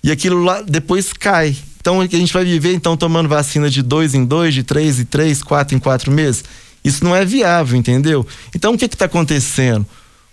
E 0.03 0.11
aquilo 0.11 0.43
lá 0.43 0.61
depois 0.61 1.13
cai. 1.13 1.55
Então 1.79 2.01
a 2.01 2.07
gente 2.07 2.33
vai 2.33 2.43
viver 2.43 2.73
então 2.73 2.97
tomando 2.97 3.29
vacina 3.29 3.69
de 3.69 3.81
dois 3.81 4.13
em 4.13 4.25
dois, 4.25 4.53
de 4.53 4.63
três 4.63 4.99
em 4.99 5.05
três, 5.05 5.41
quatro 5.41 5.75
em 5.75 5.79
quatro 5.79 6.11
meses. 6.11 6.43
Isso 6.83 7.03
não 7.03 7.15
é 7.15 7.23
viável, 7.25 7.77
entendeu? 7.77 8.25
Então 8.53 8.73
o 8.73 8.77
que 8.77 8.85
está 8.85 9.05
acontecendo? 9.05 9.85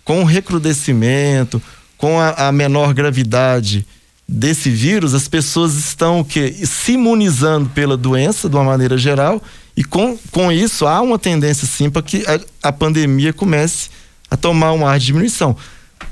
Com 0.03 0.21
o 0.21 0.25
recrudescimento, 0.25 1.61
com 2.03 2.19
a, 2.19 2.49
a 2.49 2.51
menor 2.51 2.93
gravidade 2.93 3.87
desse 4.27 4.69
vírus, 4.69 5.13
as 5.13 5.29
pessoas 5.29 5.73
estão 5.75 6.19
o 6.19 6.25
quê? 6.25 6.53
se 6.65 6.91
imunizando 6.91 7.69
pela 7.69 7.95
doença 7.95 8.49
de 8.49 8.55
uma 8.57 8.65
maneira 8.65 8.97
geral 8.97 9.41
e 9.73 9.85
com, 9.85 10.19
com 10.29 10.51
isso 10.51 10.85
há 10.85 11.01
uma 11.01 11.17
tendência 11.17 11.65
sim 11.65 11.89
para 11.89 12.01
que 12.01 12.25
a, 12.27 12.67
a, 12.67 12.73
pandemia 12.73 13.31
comece 13.31 13.89
a 14.29 14.35
tomar 14.35 14.73
um 14.73 14.85
ar 14.85 14.99
de 14.99 15.05
diminuição. 15.05 15.55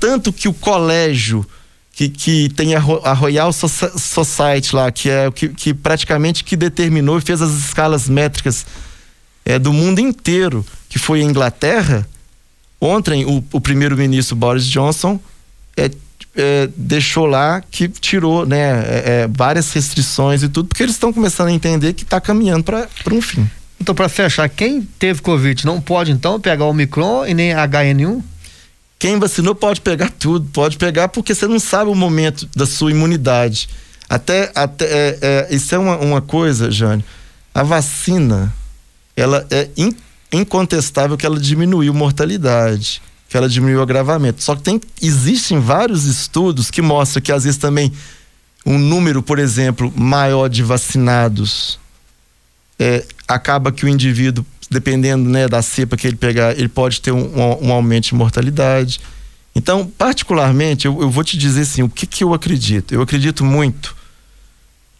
Tanto 0.00 0.32
que 0.32 0.48
o 0.48 0.54
colégio 0.54 1.46
que, 1.92 2.08
que 2.08 2.48
tem 2.48 2.74
a, 2.74 2.78
a 2.78 3.12
Royal 3.12 3.52
Society 3.52 4.74
lá, 4.74 4.90
que 4.90 5.10
é 5.10 5.28
o 5.28 5.32
que, 5.32 5.50
que 5.50 5.74
praticamente 5.74 6.42
que 6.42 6.56
determinou 6.56 7.18
e 7.18 7.20
fez 7.20 7.42
as 7.42 7.52
escalas 7.52 8.08
métricas 8.08 8.64
é, 9.44 9.58
do 9.58 9.74
mundo 9.74 10.00
inteiro, 10.00 10.64
que 10.88 10.98
foi 10.98 11.20
a 11.20 11.24
Inglaterra, 11.24 12.08
ontem 12.80 13.26
o, 13.26 13.44
o 13.52 13.60
primeiro-ministro 13.60 14.34
Boris 14.34 14.64
Johnson 14.64 15.20
é, 15.76 15.90
é, 16.36 16.68
deixou 16.76 17.26
lá 17.26 17.60
que 17.60 17.88
tirou 17.88 18.46
né, 18.46 18.58
é, 18.58 19.02
é 19.06 19.28
várias 19.28 19.72
restrições 19.72 20.42
e 20.42 20.48
tudo, 20.48 20.68
porque 20.68 20.82
eles 20.82 20.94
estão 20.94 21.12
começando 21.12 21.48
a 21.48 21.52
entender 21.52 21.92
que 21.92 22.02
está 22.02 22.20
caminhando 22.20 22.64
para 22.64 22.88
um 23.12 23.22
fim. 23.22 23.48
Então, 23.80 23.94
para 23.94 24.08
fechar, 24.08 24.48
quem 24.48 24.82
teve 24.98 25.20
Covid 25.20 25.66
não 25.66 25.80
pode 25.80 26.12
então 26.12 26.40
pegar 26.40 26.66
o 26.66 26.72
Micron 26.72 27.26
e 27.26 27.34
nem 27.34 27.50
HN1? 27.50 28.22
Quem 28.98 29.18
vacinou 29.18 29.56
pode 29.56 29.80
pegar 29.80 30.08
tudo, 30.10 30.48
pode 30.52 30.76
pegar 30.76 31.08
porque 31.08 31.34
você 31.34 31.48
não 31.48 31.58
sabe 31.58 31.90
o 31.90 31.94
momento 31.94 32.48
da 32.54 32.64
sua 32.64 32.92
imunidade. 32.92 33.68
Até, 34.08 34.52
até 34.54 34.84
é, 34.84 35.18
é, 35.20 35.48
isso 35.50 35.74
é 35.74 35.78
uma, 35.78 35.96
uma 35.96 36.20
coisa, 36.20 36.70
Jane. 36.70 37.04
A 37.52 37.64
vacina, 37.64 38.54
ela 39.16 39.44
é 39.50 39.68
in, 39.76 39.92
incontestável 40.32 41.16
que 41.16 41.26
ela 41.26 41.40
diminuiu 41.40 41.92
mortalidade 41.92 43.02
que 43.32 43.36
ela 43.38 43.48
diminuiu 43.48 43.78
o 43.78 43.82
agravamento. 43.82 44.42
Só 44.42 44.54
que 44.54 44.60
tem, 44.60 44.78
existem 45.00 45.58
vários 45.58 46.04
estudos 46.04 46.70
que 46.70 46.82
mostram 46.82 47.22
que 47.22 47.32
às 47.32 47.44
vezes 47.44 47.58
também 47.58 47.90
um 48.64 48.78
número, 48.78 49.22
por 49.22 49.38
exemplo, 49.38 49.90
maior 49.96 50.48
de 50.48 50.62
vacinados 50.62 51.80
é, 52.78 53.02
acaba 53.26 53.72
que 53.72 53.86
o 53.86 53.88
indivíduo, 53.88 54.44
dependendo 54.70 55.30
né, 55.30 55.48
da 55.48 55.62
cepa 55.62 55.96
que 55.96 56.06
ele 56.06 56.16
pegar, 56.16 56.52
ele 56.58 56.68
pode 56.68 57.00
ter 57.00 57.10
um, 57.10 57.22
um, 57.22 57.68
um 57.68 57.72
aumento 57.72 58.08
de 58.08 58.14
mortalidade. 58.14 59.00
Então, 59.54 59.90
particularmente, 59.96 60.84
eu, 60.84 61.00
eu, 61.00 61.08
vou 61.08 61.24
te 61.24 61.38
dizer 61.38 61.62
assim, 61.62 61.82
o 61.82 61.88
que, 61.88 62.06
que 62.06 62.22
eu 62.22 62.34
acredito? 62.34 62.92
Eu 62.92 63.00
acredito 63.00 63.46
muito 63.46 63.96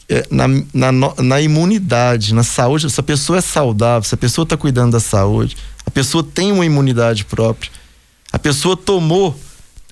é, 0.09 0.27
na, 0.31 0.49
na, 0.73 0.91
na 1.19 1.41
imunidade, 1.43 2.33
na 2.33 2.43
saúde. 2.43 2.89
Se 2.91 2.99
a 2.99 3.03
pessoa 3.03 3.41
é 3.41 3.43
saudável, 3.43 4.09
se 4.09 4.15
a 4.15 4.19
pessoa 4.19 4.45
está 4.45 4.57
cuidando 4.57 4.93
da 4.93 5.01
saúde, 5.01 5.55
a 5.85 5.91
pessoa 5.91 6.25
tem 6.25 6.51
uma 6.51 6.65
imunidade 6.65 7.27
própria 7.27 7.71
a 8.33 8.39
pessoa 8.39 8.77
tomou 8.77 9.39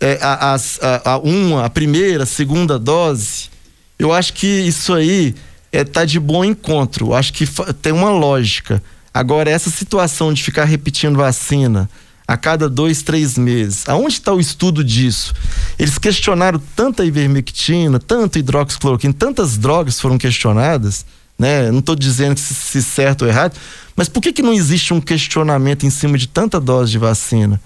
é, 0.00 0.18
a, 0.22 0.54
a, 0.54 1.12
a, 1.12 1.18
uma, 1.18 1.66
a 1.66 1.70
primeira, 1.70 2.22
a 2.22 2.26
segunda 2.26 2.78
dose, 2.78 3.50
eu 3.98 4.12
acho 4.12 4.32
que 4.32 4.46
isso 4.46 4.94
aí 4.94 5.34
é, 5.70 5.84
tá 5.84 6.04
de 6.04 6.18
bom 6.18 6.44
encontro. 6.44 7.08
Eu 7.08 7.14
acho 7.14 7.32
que 7.32 7.46
tem 7.82 7.92
uma 7.92 8.10
lógica. 8.10 8.82
Agora, 9.12 9.50
essa 9.50 9.68
situação 9.68 10.32
de 10.32 10.42
ficar 10.42 10.64
repetindo 10.64 11.16
vacina 11.16 11.90
a 12.26 12.36
cada 12.36 12.68
dois, 12.68 13.02
três 13.02 13.36
meses, 13.36 13.88
aonde 13.88 14.14
está 14.14 14.32
o 14.32 14.40
estudo 14.40 14.84
disso? 14.84 15.34
Eles 15.76 15.98
questionaram 15.98 16.62
tanta 16.76 17.04
ivermectina, 17.04 17.98
tanto 17.98 18.38
hidroxicloroquina, 18.38 19.12
tantas 19.12 19.58
drogas 19.58 20.00
foram 20.00 20.16
questionadas, 20.16 21.04
né? 21.36 21.72
Não 21.72 21.80
estou 21.80 21.96
dizendo 21.96 22.38
se, 22.38 22.54
se 22.54 22.82
certo 22.82 23.22
ou 23.22 23.28
errado, 23.28 23.56
mas 23.96 24.08
por 24.08 24.22
que, 24.22 24.32
que 24.32 24.42
não 24.42 24.52
existe 24.52 24.94
um 24.94 25.00
questionamento 25.00 25.84
em 25.84 25.90
cima 25.90 26.16
de 26.16 26.28
tanta 26.28 26.60
dose 26.60 26.92
de 26.92 26.98
vacina? 26.98 27.60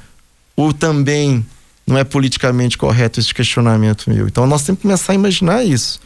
Ou 0.57 0.73
também 0.73 1.45
não 1.87 1.99
é 1.99 2.05
politicamente 2.05 2.79
correto 2.79 3.21
esse 3.21 3.35
questionamento 3.35 4.09
meu. 4.09 4.27
Então 4.27 4.47
nós 4.47 4.63
temos 4.63 4.79
que 4.79 4.83
começar 4.83 5.13
a 5.13 5.15
imaginar 5.15 5.65
isso. 5.65 6.01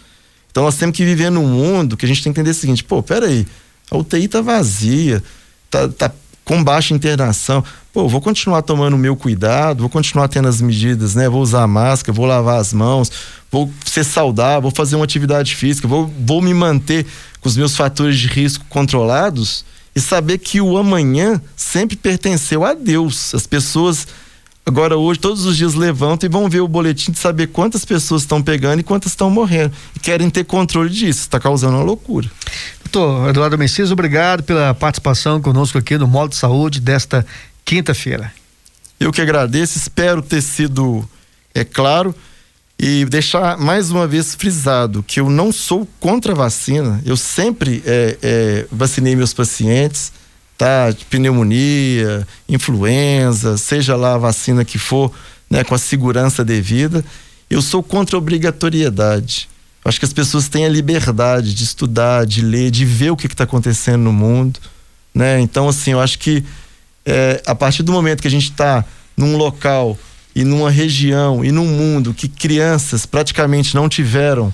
Então 0.51 0.65
nós 0.65 0.77
temos 0.77 0.97
que 0.97 1.05
viver 1.05 1.31
num 1.31 1.47
mundo 1.47 1.97
que 1.97 2.05
a 2.05 2.09
gente 2.09 2.23
tem 2.23 2.33
que 2.33 2.41
entender 2.41 2.51
o 2.51 2.55
seguinte: 2.55 2.83
pô, 2.83 3.03
peraí, 3.03 3.47
a 3.91 3.97
UTI 3.97 4.29
tá 4.29 4.41
vazia, 4.41 5.23
tá, 5.71 5.89
tá 5.89 6.13
com 6.45 6.65
baixa 6.65 6.95
internação. 6.95 7.63
Pô, 7.93 8.09
vou 8.09 8.21
continuar 8.21 8.63
tomando 8.63 8.95
o 8.95 8.99
meu 8.99 9.15
cuidado, 9.15 9.81
vou 9.81 9.91
continuar 9.91 10.29
tendo 10.29 10.49
as 10.49 10.61
medidas, 10.61 11.15
né? 11.15 11.29
Vou 11.29 11.43
usar 11.43 11.67
máscara, 11.67 12.17
vou 12.17 12.27
lavar 12.27 12.61
as 12.61 12.73
mãos, 12.73 13.13
vou 13.53 13.71
ser 13.85 14.05
saudável, 14.05 14.63
vou 14.63 14.71
fazer 14.71 14.97
uma 14.97 15.05
atividade 15.05 15.55
física, 15.55 15.87
vou, 15.87 16.13
vou 16.21 16.41
me 16.41 16.55
manter 16.55 17.07
com 17.41 17.49
os 17.49 17.57
meus 17.57 17.77
fatores 17.77 18.19
de 18.19 18.27
risco 18.27 18.65
controlados 18.69 19.65
e 19.95 20.01
saber 20.01 20.39
que 20.39 20.61
o 20.61 20.77
amanhã 20.77 21.41
sempre 21.55 21.97
pertenceu 21.97 22.65
a 22.65 22.73
Deus. 22.73 23.35
As 23.35 23.47
pessoas 23.47 24.07
Agora, 24.69 24.99
hoje, 24.99 25.19
todos 25.19 25.47
os 25.47 25.57
dias 25.57 25.73
levantam 25.73 26.29
e 26.29 26.31
vão 26.31 26.47
ver 26.47 26.61
o 26.61 26.69
boletim 26.69 27.11
de 27.11 27.19
saber 27.19 27.47
quantas 27.47 27.87
pessoas 27.87 28.21
estão 28.21 28.43
pegando 28.43 28.81
e 28.81 28.83
quantas 28.83 29.13
estão 29.13 29.31
morrendo. 29.31 29.73
E 29.97 29.99
querem 29.99 30.29
ter 30.29 30.45
controle 30.45 30.91
disso. 30.91 31.21
Está 31.21 31.41
causando 31.41 31.79
uma 31.79 31.83
loucura. 31.83 32.31
Doutor 32.85 33.31
Eduardo 33.31 33.57
Messias, 33.57 33.91
obrigado 33.91 34.43
pela 34.43 34.75
participação 34.75 35.41
conosco 35.41 35.79
aqui 35.79 35.97
no 35.97 36.07
Modo 36.07 36.31
de 36.31 36.37
Saúde 36.37 36.81
desta 36.81 37.25
quinta-feira. 37.65 38.31
Eu 39.01 39.11
que 39.11 39.23
agradeço, 39.23 39.79
espero 39.79 40.21
ter 40.21 40.43
sido 40.43 41.09
é 41.55 41.65
claro 41.65 42.15
e 42.79 43.07
deixar 43.07 43.57
mais 43.57 43.91
uma 43.91 44.07
vez 44.07 44.35
frisado 44.35 45.03
que 45.03 45.19
eu 45.19 45.31
não 45.31 45.51
sou 45.51 45.89
contra 45.99 46.33
a 46.33 46.37
vacina. 46.37 47.01
Eu 47.07 47.17
sempre 47.17 47.83
é, 47.87 48.19
é, 48.23 48.67
vacinei 48.71 49.17
meus 49.17 49.33
pacientes, 49.33 50.13
tá? 50.59 50.93
Pneumonia, 51.09 52.27
influenza, 52.49 53.57
seja 53.57 53.95
lá 53.95 54.15
a 54.15 54.19
vacina 54.19 54.65
que 54.65 54.77
for, 54.77 55.13
né? 55.49 55.63
Com 55.63 55.77
a 55.77 55.79
segurança 55.79 56.45
devida. 56.45 57.05
Eu 57.49 57.63
sou 57.63 57.83
contra 57.83 58.17
a 58.17 58.19
obrigatoriedade. 58.19 59.49
Acho 59.85 60.01
que 60.01 60.05
as 60.05 60.13
pessoas 60.13 60.49
têm 60.49 60.67
a 60.67 60.69
liberdade 60.69 61.55
de 61.55 61.63
estudar, 61.63 62.27
de 62.27 62.43
ler, 62.43 62.71
de 62.73 62.85
ver 62.85 63.13
o 63.13 63.17
que 63.17 63.29
está 63.29 63.45
acontecendo 63.45 64.03
no 64.03 64.13
mundo, 64.13 64.59
né? 65.15 65.41
Então, 65.41 65.69
assim, 65.69 65.93
eu 65.93 66.01
acho 66.01 66.19
que 66.19 66.45
é, 67.07 67.41
a 67.47 67.55
partir 67.55 67.83
do 67.85 67.93
momento 67.93 68.21
que 68.21 68.29
a 68.29 68.31
gente 68.31 68.51
está 68.51 68.85
num 69.17 69.37
local 69.37 69.97
e 70.35 70.45
numa 70.45 70.71
região 70.71 71.43
e 71.45 71.51
num 71.51 71.65
mundo 71.65 72.13
que 72.13 72.29
crianças 72.29 73.07
praticamente 73.07 73.75
não 73.75 73.89
tiveram, 73.89 74.53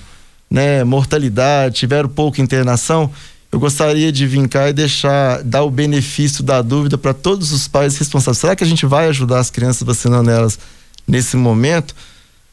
né, 0.49 0.83
mortalidade, 0.83 1.75
tiveram 1.75 2.07
pouca 2.07 2.41
internação, 2.41 3.11
eu 3.55 3.59
gostaria 3.59 4.11
de 4.11 4.27
vir 4.27 4.45
cá 4.49 4.69
e 4.69 4.73
deixar, 4.73 5.41
dar 5.41 5.63
o 5.63 5.71
benefício 5.71 6.43
da 6.43 6.61
dúvida 6.61 6.97
para 6.97 7.13
todos 7.13 7.53
os 7.53 7.69
pais 7.69 7.97
responsáveis. 7.97 8.39
Será 8.39 8.53
que 8.53 8.65
a 8.65 8.67
gente 8.67 8.85
vai 8.85 9.07
ajudar 9.07 9.39
as 9.39 9.49
crianças 9.49 9.81
vacinando 9.81 10.29
elas 10.29 10.59
nesse 11.07 11.37
momento? 11.37 11.95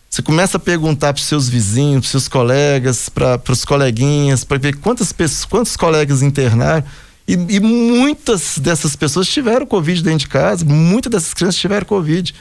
Você 0.08 0.22
começa 0.22 0.58
a 0.58 0.60
perguntar 0.60 1.12
para 1.12 1.20
seus 1.20 1.48
vizinhos, 1.48 2.02
para 2.02 2.10
seus 2.12 2.28
colegas, 2.28 3.08
para 3.08 3.40
os 3.48 3.64
coleguinhas, 3.64 4.44
para 4.44 4.58
ver 4.58 4.76
quantas 4.76 5.12
pessoas, 5.12 5.44
quantos 5.44 5.76
colegas 5.76 6.22
internaram. 6.22 6.84
E, 7.26 7.32
e, 7.32 7.58
muitas 7.58 8.58
dessas 8.58 8.94
pessoas 8.94 9.26
tiveram 9.26 9.66
Covid 9.66 10.04
dentro 10.04 10.20
de 10.20 10.28
casa, 10.28 10.64
muitas 10.64 11.10
dessas 11.10 11.34
crianças 11.34 11.60
tiveram 11.60 11.84
Covid. 11.84 12.32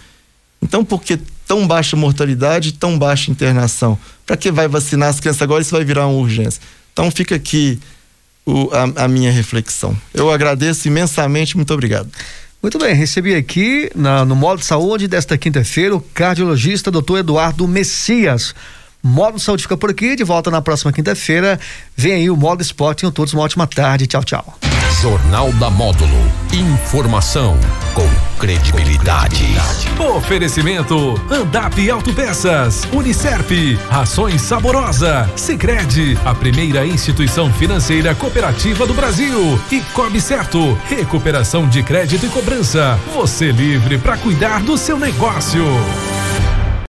Então, 0.61 0.85
por 0.85 1.01
que 1.01 1.17
tão 1.47 1.65
baixa 1.65 1.95
mortalidade 1.95 2.69
e 2.69 2.73
tão 2.73 2.99
baixa 2.99 3.31
internação? 3.31 3.97
Para 4.23 4.37
que 4.37 4.51
vai 4.51 4.67
vacinar 4.67 5.09
as 5.09 5.19
crianças 5.19 5.41
agora? 5.41 5.63
Isso 5.63 5.71
vai 5.71 5.83
virar 5.83 6.05
uma 6.05 6.19
urgência. 6.19 6.61
Então, 6.93 7.09
fica 7.09 7.33
aqui 7.33 7.79
o, 8.45 8.69
a, 8.71 9.05
a 9.05 9.07
minha 9.07 9.31
reflexão. 9.31 9.95
Eu 10.13 10.31
agradeço 10.31 10.87
imensamente, 10.87 11.55
muito 11.55 11.73
obrigado. 11.73 12.09
Muito 12.61 12.77
bem, 12.77 12.93
recebi 12.93 13.33
aqui 13.33 13.89
na, 13.95 14.23
no 14.23 14.35
Modo 14.35 14.59
de 14.59 14.65
Saúde 14.65 15.07
desta 15.07 15.37
quinta-feira 15.37 15.95
o 15.95 15.99
cardiologista 15.99 16.91
doutor 16.91 17.17
Eduardo 17.19 17.67
Messias. 17.67 18.53
Modo 19.03 19.37
de 19.37 19.43
Saúde 19.43 19.63
fica 19.63 19.75
por 19.75 19.89
aqui, 19.89 20.15
de 20.15 20.23
volta 20.23 20.51
na 20.51 20.61
próxima 20.61 20.93
quinta-feira. 20.93 21.59
Vem 21.97 22.13
aí 22.13 22.29
o 22.29 22.37
Modo 22.37 22.61
Esporte. 22.61 22.99
Tenham 22.99 23.11
todos 23.11 23.33
uma 23.33 23.41
ótima 23.41 23.65
tarde. 23.65 24.05
Tchau, 24.05 24.23
tchau. 24.23 24.57
Jornal 25.01 25.51
da 25.53 25.71
Módulo. 25.71 26.31
Informação 26.53 27.57
com 27.95 28.30
credibilidade. 28.41 29.45
Oferecimento: 29.99 31.21
Andap 31.29 31.77
Autopeças, 31.91 32.87
Unicerp, 32.91 33.77
Rações 33.87 34.41
Saborosa, 34.41 35.29
Sicredi, 35.35 36.17
a 36.25 36.33
primeira 36.33 36.83
instituição 36.83 37.53
financeira 37.53 38.15
cooperativa 38.15 38.87
do 38.87 38.95
Brasil 38.95 39.61
e 39.71 39.79
Cobre 39.93 40.19
Certo, 40.19 40.73
recuperação 40.89 41.69
de 41.69 41.83
crédito 41.83 42.25
e 42.25 42.29
cobrança. 42.29 42.99
Você 43.13 43.51
livre 43.51 43.99
para 43.99 44.17
cuidar 44.17 44.63
do 44.63 44.75
seu 44.75 44.97
negócio. 44.97 45.63